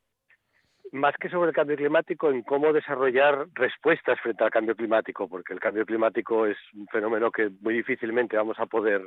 Más 0.92 1.16
que 1.18 1.30
sobre 1.30 1.50
el 1.50 1.56
cambio 1.56 1.78
climático, 1.78 2.32
en 2.32 2.42
cómo 2.42 2.74
desarrollar 2.74 3.48
respuestas 3.54 4.20
frente 4.22 4.44
al 4.44 4.50
cambio 4.50 4.76
climático, 4.76 5.28
porque 5.30 5.54
el 5.54 5.60
cambio 5.60 5.86
climático 5.86 6.48
es 6.48 6.58
un 6.74 6.88
fenómeno 6.88 7.32
que 7.32 7.50
muy 7.62 7.76
difícilmente 7.76 8.38
vamos 8.38 8.58
a 8.60 8.66
poder 8.66 9.02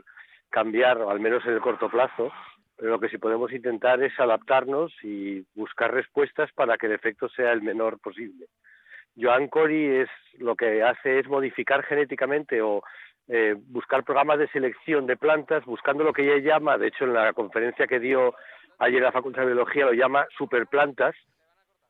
cambiar, 0.49 0.99
al 1.01 1.19
menos 1.19 1.45
en 1.45 1.55
el 1.55 1.61
corto 1.61 1.89
plazo, 1.89 2.31
lo 2.79 3.01
que 3.01 3.09
sí 3.09 3.19
podemos 3.19 3.53
intentar 3.53 4.03
es 4.03 4.19
adaptarnos 4.19 4.93
y 5.03 5.45
buscar 5.55 5.93
respuestas 5.93 6.51
para 6.53 6.77
que 6.77 6.87
el 6.87 6.93
efecto 6.93 7.29
sea 7.29 7.53
el 7.53 7.63
menor 7.63 7.99
posible. 8.01 8.47
Joan 9.21 9.49
Cori 9.49 9.87
es 9.87 10.09
lo 10.39 10.57
que 10.57 10.83
hace 10.83 11.19
es 11.19 11.29
modificar 11.29 11.83
genéticamente 11.85 12.63
o 12.63 12.83
eh, 13.29 13.55
buscar 13.57 14.05
programas 14.05 14.39
de 14.39 14.49
selección 14.49 15.07
de 15.07 15.17
plantas, 15.17 15.65
buscando 15.65 16.03
lo 16.03 16.13
que 16.13 16.23
ella 16.23 16.55
llama, 16.55 16.79
de 16.79 16.89
hecho 16.89 17.05
en 17.05 17.13
la 17.13 17.33
conferencia 17.33 17.87
que 17.87 18.01
dio 18.01 18.35
ayer 18.79 18.99
en 18.99 19.05
la 19.05 19.13
Facultad 19.13 19.43
de 19.43 19.49
Biología 19.49 19.87
lo 19.87 19.93
llama 19.93 20.27
superplantas, 20.37 21.15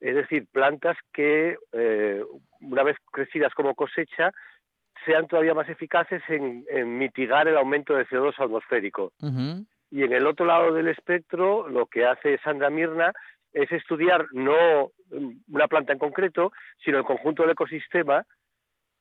es 0.02 0.16
decir, 0.16 0.46
plantas 0.50 0.96
que 1.12 1.56
eh, 1.72 2.24
una 2.60 2.82
vez 2.82 2.96
crecidas 3.12 3.54
como 3.54 3.74
cosecha 3.76 4.32
sean 5.06 5.28
todavía 5.28 5.54
más 5.54 5.68
eficaces 5.68 6.22
en, 6.28 6.64
mitigar 6.98 7.46
el 7.46 7.56
aumento 7.56 7.94
de 7.94 8.06
CO2 8.06 8.34
atmosférico. 8.38 9.12
Y 9.90 10.02
en 10.02 10.12
el 10.12 10.26
otro 10.26 10.44
lado 10.44 10.72
del 10.72 10.88
espectro, 10.88 11.68
lo 11.68 11.86
que 11.86 12.04
hace 12.04 12.38
Sandra 12.38 12.68
Mirna 12.68 13.12
es 13.52 13.70
estudiar 13.70 14.26
no 14.32 14.90
una 15.48 15.68
planta 15.68 15.92
en 15.92 15.98
concreto, 15.98 16.52
sino 16.84 16.98
el 16.98 17.04
conjunto 17.04 17.42
del 17.42 17.52
ecosistema 17.52 18.24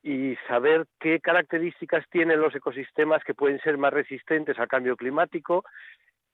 y 0.04 0.36
saber 0.48 0.86
qué 1.00 1.20
características 1.20 2.06
tienen 2.10 2.42
los 2.42 2.54
ecosistemas 2.56 3.24
que 3.24 3.34
pueden 3.34 3.60
ser 3.62 3.78
más 3.78 3.94
resistentes 3.94 4.58
al 4.60 4.68
cambio 4.68 4.96
climático 4.96 5.64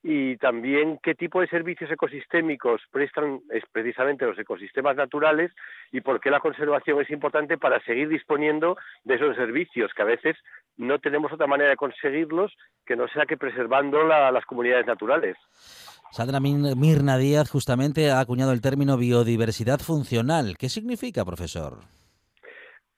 y 0.02 0.36
también 0.36 0.98
qué 1.02 1.14
tipo 1.14 1.40
de 1.40 1.48
servicios 1.48 1.90
ecosistémicos 1.90 2.82
prestan 2.90 3.40
precisamente 3.72 4.26
los 4.26 4.38
ecosistemas 4.38 4.96
naturales 4.96 5.52
y 5.90 6.00
por 6.00 6.20
qué 6.20 6.30
la 6.30 6.40
conservación 6.40 7.00
es 7.00 7.10
importante 7.10 7.58
para 7.58 7.82
seguir 7.84 8.08
disponiendo 8.08 8.76
de 9.04 9.16
esos 9.16 9.34
servicios, 9.36 9.92
que 9.94 10.02
a 10.02 10.06
veces 10.06 10.36
no 10.76 10.98
tenemos 11.00 11.32
otra 11.32 11.48
manera 11.48 11.70
de 11.70 11.76
conseguirlos 11.76 12.54
que 12.86 12.96
no 12.96 13.08
sea 13.08 13.26
que 13.26 13.36
preservando 13.36 14.04
las 14.04 14.44
comunidades 14.44 14.86
naturales. 14.86 15.36
Sandra 16.12 16.40
Mirna 16.40 17.18
Díaz 17.18 17.50
justamente 17.50 18.10
ha 18.10 18.20
acuñado 18.20 18.52
el 18.52 18.62
término 18.62 18.96
biodiversidad 18.96 19.80
funcional. 19.80 20.56
¿Qué 20.58 20.68
significa, 20.68 21.24
profesor? 21.24 21.80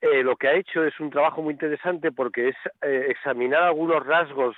Eh, 0.01 0.23
lo 0.23 0.35
que 0.35 0.47
ha 0.47 0.53
hecho 0.53 0.83
es 0.83 0.99
un 0.99 1.09
trabajo 1.09 1.41
muy 1.41 1.53
interesante 1.53 2.11
porque 2.11 2.49
es 2.49 2.55
eh, 2.81 3.07
examinar 3.09 3.63
algunos 3.63 4.05
rasgos 4.05 4.55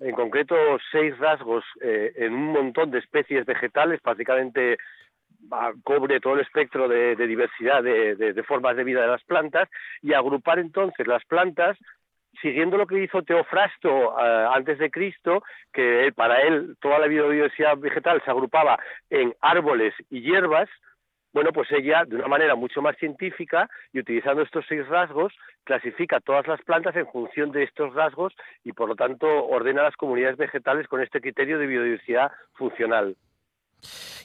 en 0.00 0.14
concreto 0.14 0.54
seis 0.92 1.16
rasgos 1.18 1.64
eh, 1.80 2.12
en 2.16 2.34
un 2.34 2.52
montón 2.52 2.90
de 2.90 2.98
especies 2.98 3.44
vegetales, 3.44 4.00
prácticamente 4.00 4.78
cobre 5.84 6.20
todo 6.20 6.34
el 6.34 6.40
espectro 6.40 6.88
de, 6.88 7.14
diversidad 7.14 7.82
de, 7.82 8.44
formas 8.46 8.76
de 8.76 8.84
vida 8.84 9.02
de 9.02 9.06
las 9.06 9.22
plantas 9.24 9.68
y 10.02 10.12
agrupar 10.12 10.58
entonces 10.58 11.06
las 11.06 11.24
plantas 11.24 11.78
siguiendo 12.42 12.76
lo 12.76 12.86
que 12.86 13.02
hizo 13.02 13.22
Teofrasto 13.22 14.18
eh, 14.18 14.48
antes 14.52 14.78
de 14.78 14.90
Cristo, 14.90 15.42
que 15.72 16.12
para 16.14 16.40
él 16.42 16.76
toda 16.80 16.98
la 16.98 17.06
biodiversidad 17.06 17.76
vegetal 17.78 18.22
se 18.24 18.30
agrupaba 18.30 18.78
en 19.10 19.34
árboles 19.40 19.94
y 20.10 20.20
hierbas, 20.20 20.68
bueno, 21.32 21.52
pues 21.52 21.70
ella, 21.72 22.04
de 22.06 22.16
una 22.16 22.28
manera 22.28 22.54
mucho 22.54 22.80
más 22.80 22.96
científica 22.96 23.68
y 23.92 24.00
utilizando 24.00 24.42
estos 24.42 24.64
seis 24.68 24.86
rasgos, 24.88 25.32
clasifica 25.64 26.20
todas 26.20 26.46
las 26.46 26.60
plantas 26.62 26.96
en 26.96 27.06
función 27.06 27.52
de 27.52 27.64
estos 27.64 27.94
rasgos 27.94 28.32
y, 28.64 28.72
por 28.72 28.88
lo 28.88 28.96
tanto, 28.96 29.26
ordena 29.46 29.82
las 29.82 29.96
comunidades 29.96 30.36
vegetales 30.36 30.86
con 30.88 31.02
este 31.02 31.20
criterio 31.20 31.58
de 31.58 31.66
biodiversidad 31.66 32.32
funcional. 32.54 33.16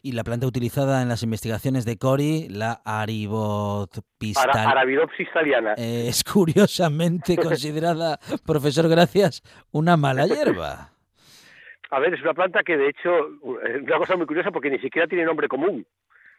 Y 0.01 0.13
la 0.13 0.23
planta 0.23 0.47
utilizada 0.47 1.01
en 1.01 1.09
las 1.09 1.23
investigaciones 1.23 1.85
de 1.85 1.97
Cori, 1.97 2.47
la 2.49 2.81
Arabidopsis 2.83 4.37
italiana, 5.19 5.73
es 5.77 6.23
curiosamente 6.23 7.37
considerada, 7.41 8.17
profesor, 8.45 8.89
gracias, 8.89 9.43
una 9.71 9.95
mala 9.95 10.25
hierba. 10.25 10.89
A 11.91 11.99
ver, 11.99 12.15
es 12.15 12.21
una 12.21 12.33
planta 12.33 12.63
que 12.63 12.75
de 12.75 12.89
hecho 12.89 13.11
es 13.63 13.83
una 13.83 13.97
cosa 13.97 14.15
muy 14.15 14.25
curiosa 14.25 14.49
porque 14.51 14.71
ni 14.71 14.79
siquiera 14.79 15.07
tiene 15.07 15.25
nombre 15.25 15.47
común. 15.47 15.85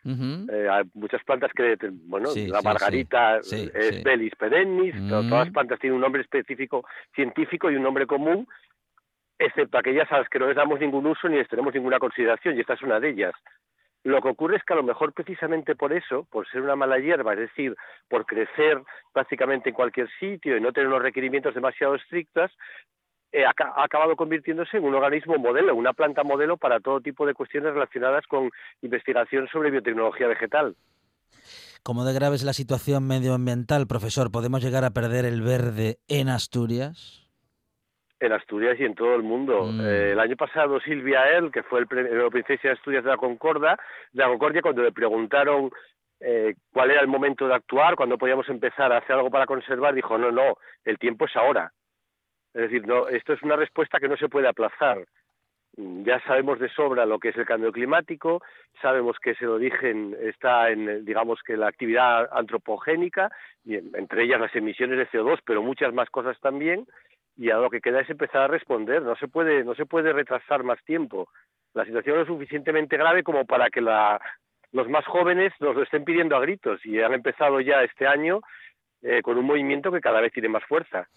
Eh, 0.04 0.68
hay 0.70 0.84
muchas 0.94 1.24
plantas 1.24 1.50
que, 1.54 1.76
bueno, 2.06 2.28
la 2.34 2.60
margarita 2.60 3.38
es 3.38 4.04
Belis 4.04 4.34
perennis, 4.36 4.94
todas 5.08 5.46
las 5.46 5.50
plantas 5.50 5.78
tienen 5.80 5.96
un 5.96 6.02
nombre 6.02 6.22
específico 6.22 6.84
científico 7.14 7.70
y 7.70 7.76
un 7.76 7.82
nombre 7.82 8.06
común, 8.06 8.46
excepto 9.38 9.78
aquellas 9.78 10.10
a 10.12 10.18
las 10.18 10.28
que 10.28 10.38
no 10.38 10.46
les 10.46 10.56
damos 10.56 10.78
ningún 10.78 11.06
uso 11.06 11.28
ni 11.28 11.36
les 11.36 11.48
tenemos 11.48 11.72
ninguna 11.74 11.98
consideración, 11.98 12.56
y 12.56 12.60
esta 12.60 12.74
es 12.74 12.82
una 12.82 13.00
de 13.00 13.10
ellas. 13.10 13.34
Lo 14.04 14.20
que 14.20 14.28
ocurre 14.28 14.56
es 14.56 14.64
que 14.64 14.74
a 14.74 14.76
lo 14.76 14.82
mejor 14.82 15.14
precisamente 15.14 15.74
por 15.74 15.94
eso, 15.94 16.26
por 16.30 16.46
ser 16.48 16.60
una 16.60 16.76
mala 16.76 16.98
hierba, 16.98 17.32
es 17.32 17.38
decir, 17.38 17.74
por 18.06 18.26
crecer 18.26 18.82
prácticamente 19.14 19.70
en 19.70 19.74
cualquier 19.74 20.10
sitio 20.20 20.58
y 20.58 20.60
no 20.60 20.72
tener 20.72 20.88
unos 20.88 21.02
requerimientos 21.02 21.54
demasiado 21.54 21.94
estrictos, 21.94 22.52
eh, 23.34 23.44
ha, 23.44 23.82
acabado 23.82 24.14
convirtiéndose 24.14 24.76
en 24.76 24.84
un 24.84 24.94
organismo 24.94 25.36
modelo, 25.38 25.74
una 25.74 25.92
planta 25.92 26.22
modelo 26.22 26.56
para 26.56 26.78
todo 26.78 27.00
tipo 27.00 27.26
de 27.26 27.34
cuestiones 27.34 27.74
relacionadas 27.74 28.24
con 28.28 28.48
investigación 28.80 29.48
sobre 29.48 29.72
biotecnología 29.72 30.28
vegetal. 30.28 30.76
¿Cómo 31.82 32.04
de 32.04 32.14
grave 32.14 32.36
es 32.36 32.44
la 32.44 32.52
situación 32.52 33.08
medioambiental, 33.08 33.88
profesor? 33.88 34.30
¿Podemos 34.30 34.62
llegar 34.62 34.84
a 34.84 34.90
perder 34.90 35.24
el 35.24 35.42
verde 35.42 35.96
en 36.06 36.28
Asturias? 36.28 37.28
En 38.20 38.32
Asturias 38.32 38.78
y 38.78 38.84
en 38.84 38.94
todo 38.94 39.16
el 39.16 39.24
mundo. 39.24 39.64
Mm. 39.64 39.80
Eh, 39.80 40.12
el 40.12 40.20
año 40.20 40.36
pasado 40.36 40.78
Silvia 40.78 41.36
El, 41.36 41.50
que 41.50 41.64
fue 41.64 41.80
el 41.80 41.88
premio 41.88 42.30
Princesa 42.30 42.68
de 42.68 42.74
Asturias 42.74 43.02
de 43.02 43.10
la 43.10 43.16
Concordia, 43.16 43.76
de 44.12 44.22
la 44.22 44.28
Concordia 44.28 44.62
cuando 44.62 44.84
le 44.84 44.92
preguntaron 44.92 45.72
eh, 46.20 46.54
cuál 46.72 46.92
era 46.92 47.00
el 47.00 47.08
momento 47.08 47.48
de 47.48 47.54
actuar, 47.54 47.96
cuando 47.96 48.16
podíamos 48.16 48.48
empezar 48.48 48.92
a 48.92 48.98
hacer 48.98 49.16
algo 49.16 49.30
para 49.30 49.46
conservar, 49.46 49.92
dijo, 49.92 50.16
no, 50.18 50.30
no, 50.30 50.56
el 50.84 51.00
tiempo 51.00 51.24
es 51.24 51.34
ahora. 51.34 51.72
Es 52.54 52.62
decir, 52.62 52.86
no, 52.86 53.08
esto 53.08 53.32
es 53.32 53.42
una 53.42 53.56
respuesta 53.56 53.98
que 53.98 54.08
no 54.08 54.16
se 54.16 54.28
puede 54.28 54.48
aplazar. 54.48 55.04
Ya 55.76 56.20
sabemos 56.20 56.60
de 56.60 56.68
sobra 56.68 57.04
lo 57.04 57.18
que 57.18 57.30
es 57.30 57.36
el 57.36 57.46
cambio 57.46 57.72
climático, 57.72 58.40
sabemos 58.80 59.16
que 59.18 59.32
ese 59.32 59.48
origen 59.48 60.16
está 60.20 60.70
en, 60.70 61.04
digamos 61.04 61.40
que 61.44 61.56
la 61.56 61.66
actividad 61.66 62.28
antropogénica, 62.30 63.32
y 63.64 63.74
entre 63.74 64.22
ellas 64.22 64.40
las 64.40 64.54
emisiones 64.54 64.98
de 64.98 65.08
CO2, 65.08 65.40
pero 65.44 65.62
muchas 65.62 65.92
más 65.92 66.08
cosas 66.10 66.38
también, 66.40 66.86
y 67.36 67.50
a 67.50 67.56
lo 67.56 67.70
que 67.70 67.80
queda 67.80 68.00
es 68.00 68.08
empezar 68.08 68.42
a 68.42 68.48
responder. 68.48 69.02
No 69.02 69.16
se 69.16 69.26
puede, 69.26 69.64
no 69.64 69.74
se 69.74 69.84
puede 69.84 70.12
retrasar 70.12 70.62
más 70.62 70.82
tiempo. 70.84 71.28
La 71.72 71.84
situación 71.84 72.20
es 72.20 72.28
suficientemente 72.28 72.96
grave 72.96 73.24
como 73.24 73.44
para 73.44 73.68
que 73.68 73.80
la, 73.80 74.20
los 74.70 74.88
más 74.88 75.04
jóvenes 75.06 75.52
nos 75.58 75.74
lo 75.74 75.82
estén 75.82 76.04
pidiendo 76.04 76.36
a 76.36 76.40
gritos 76.40 76.86
y 76.86 77.00
han 77.00 77.14
empezado 77.14 77.60
ya 77.60 77.82
este 77.82 78.06
año 78.06 78.40
eh, 79.02 79.22
con 79.22 79.38
un 79.38 79.44
movimiento 79.44 79.90
que 79.90 80.00
cada 80.00 80.20
vez 80.20 80.32
tiene 80.32 80.48
más 80.48 80.64
fuerza. 80.64 81.08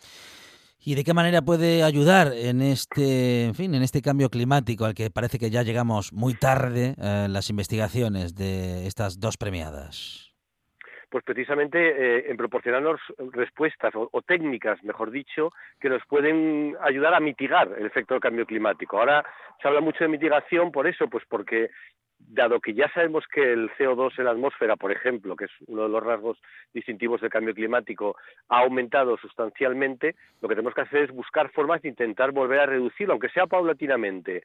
¿Y 0.88 0.96
de 0.96 1.04
qué 1.04 1.14
manera 1.14 1.42
puede 1.42 1.84
ayudar 1.84 2.32
en 2.34 2.62
este, 2.62 3.44
en 3.44 3.56
fin, 3.56 3.76
en 3.76 3.84
este 3.84 4.02
cambio 4.02 4.30
climático 4.30 4.86
al 4.86 4.94
que 4.94 5.10
parece 5.10 5.38
que 5.38 5.50
ya 5.50 5.62
llegamos 5.62 6.14
muy 6.14 6.34
tarde 6.34 6.96
eh, 6.98 7.28
las 7.28 7.50
investigaciones 7.50 8.36
de 8.36 8.88
estas 8.88 9.20
dos 9.20 9.36
premiadas? 9.36 10.24
pues 11.10 11.24
precisamente 11.24 11.78
eh, 11.80 12.26
en 12.30 12.36
proporcionarnos 12.36 13.00
respuestas 13.32 13.96
o, 13.96 14.10
o, 14.12 14.22
técnicas, 14.22 14.84
mejor 14.84 15.10
dicho, 15.10 15.54
que 15.80 15.88
nos 15.88 16.02
pueden 16.06 16.76
ayudar 16.82 17.14
a 17.14 17.22
mitigar 17.22 17.70
el 17.78 17.86
efecto 17.86 18.14
del 18.14 18.22
cambio 18.22 18.46
climático. 18.46 19.00
Ahora 19.00 19.26
se 19.62 19.70
habla 19.70 19.80
mucho 19.80 20.04
de 20.04 20.10
mitigación 20.10 20.70
por 20.70 20.86
eso, 20.86 21.08
pues 21.08 21.24
porque 21.30 21.70
dado 22.20 22.60
que 22.60 22.74
ya 22.74 22.90
sabemos 22.94 23.26
que 23.28 23.54
el 23.54 23.70
CO2 23.72 24.18
en 24.18 24.26
la 24.26 24.32
atmósfera, 24.32 24.76
por 24.76 24.92
ejemplo, 24.92 25.36
que 25.36 25.46
es 25.46 25.52
uno 25.68 25.84
de 25.84 25.90
los 25.90 26.04
rasgos 26.04 26.38
distintivos 26.74 27.22
del 27.22 27.30
cambio 27.30 27.54
climático, 27.54 28.16
ha 28.50 28.60
aumentado 28.60 29.18
sustancialmente, 29.18 30.16
lo 30.42 30.48
que 30.48 30.56
tenemos 30.56 30.74
que 30.74 30.82
hacer 30.82 31.04
es 31.04 31.12
buscar 31.12 31.50
formas 31.52 31.82
de 31.82 31.90
intentar 31.90 32.32
volver 32.32 32.60
a 32.60 32.66
reducirlo, 32.66 33.14
aunque 33.14 33.30
sea 33.30 33.48
paulatinamente. 33.48 34.44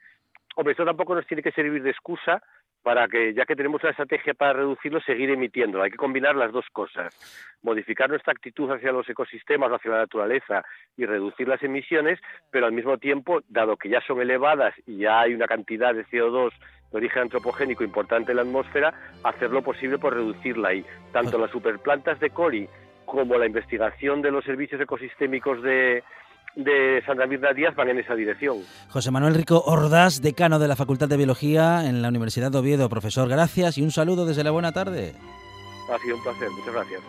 Hombre, 0.54 0.72
esto 0.72 0.84
tampoco 0.84 1.14
nos 1.14 1.26
tiene 1.26 1.42
que 1.42 1.52
servir 1.52 1.82
de 1.82 1.90
excusa 1.90 2.42
para 2.82 3.06
que, 3.06 3.32
ya 3.32 3.46
que 3.46 3.54
tenemos 3.54 3.82
una 3.82 3.90
estrategia 3.90 4.34
para 4.34 4.54
reducirlo, 4.54 5.00
seguir 5.00 5.30
emitiéndolo. 5.30 5.84
Hay 5.84 5.90
que 5.90 5.96
combinar 5.96 6.34
las 6.34 6.52
dos 6.52 6.66
cosas, 6.72 7.14
modificar 7.62 8.10
nuestra 8.10 8.32
actitud 8.32 8.70
hacia 8.70 8.92
los 8.92 9.08
ecosistemas 9.08 9.70
hacia 9.70 9.92
la 9.92 9.98
naturaleza 9.98 10.64
y 10.96 11.06
reducir 11.06 11.46
las 11.46 11.62
emisiones, 11.62 12.18
pero 12.50 12.66
al 12.66 12.72
mismo 12.72 12.98
tiempo, 12.98 13.40
dado 13.48 13.76
que 13.76 13.88
ya 13.88 14.00
son 14.02 14.20
elevadas 14.20 14.74
y 14.86 14.98
ya 14.98 15.20
hay 15.20 15.34
una 15.34 15.46
cantidad 15.46 15.94
de 15.94 16.04
CO2 16.06 16.52
de 16.92 16.98
origen 16.98 17.22
antropogénico 17.22 17.82
importante 17.82 18.32
en 18.32 18.36
la 18.36 18.42
atmósfera, 18.42 18.94
hacer 19.24 19.50
lo 19.50 19.62
posible 19.62 19.98
por 19.98 20.14
reducirla. 20.14 20.74
Y 20.74 20.84
tanto 21.12 21.38
las 21.38 21.50
superplantas 21.50 22.20
de 22.20 22.30
Cori 22.30 22.68
como 23.04 23.36
la 23.36 23.46
investigación 23.46 24.22
de 24.22 24.30
los 24.30 24.44
servicios 24.44 24.80
ecosistémicos 24.80 25.62
de, 25.62 26.02
de 26.54 27.02
Santa 27.04 27.26
Mirna 27.26 27.52
Díaz 27.52 27.74
van 27.74 27.88
en 27.88 27.98
esa 27.98 28.14
dirección. 28.14 28.58
José 28.88 29.10
Manuel 29.10 29.34
Rico 29.34 29.62
Ordaz, 29.66 30.20
decano 30.20 30.58
de 30.58 30.68
la 30.68 30.76
Facultad 30.76 31.08
de 31.08 31.16
Biología 31.16 31.88
en 31.88 32.02
la 32.02 32.08
Universidad 32.08 32.50
de 32.50 32.58
Oviedo. 32.58 32.88
Profesor, 32.88 33.28
gracias 33.28 33.78
y 33.78 33.82
un 33.82 33.90
saludo 33.90 34.26
desde 34.26 34.44
la 34.44 34.50
buena 34.50 34.72
tarde. 34.72 35.14
Ha 35.92 35.98
sido 35.98 36.16
un 36.16 36.22
placer, 36.22 36.48
muchas 36.50 36.74
gracias. 36.74 37.02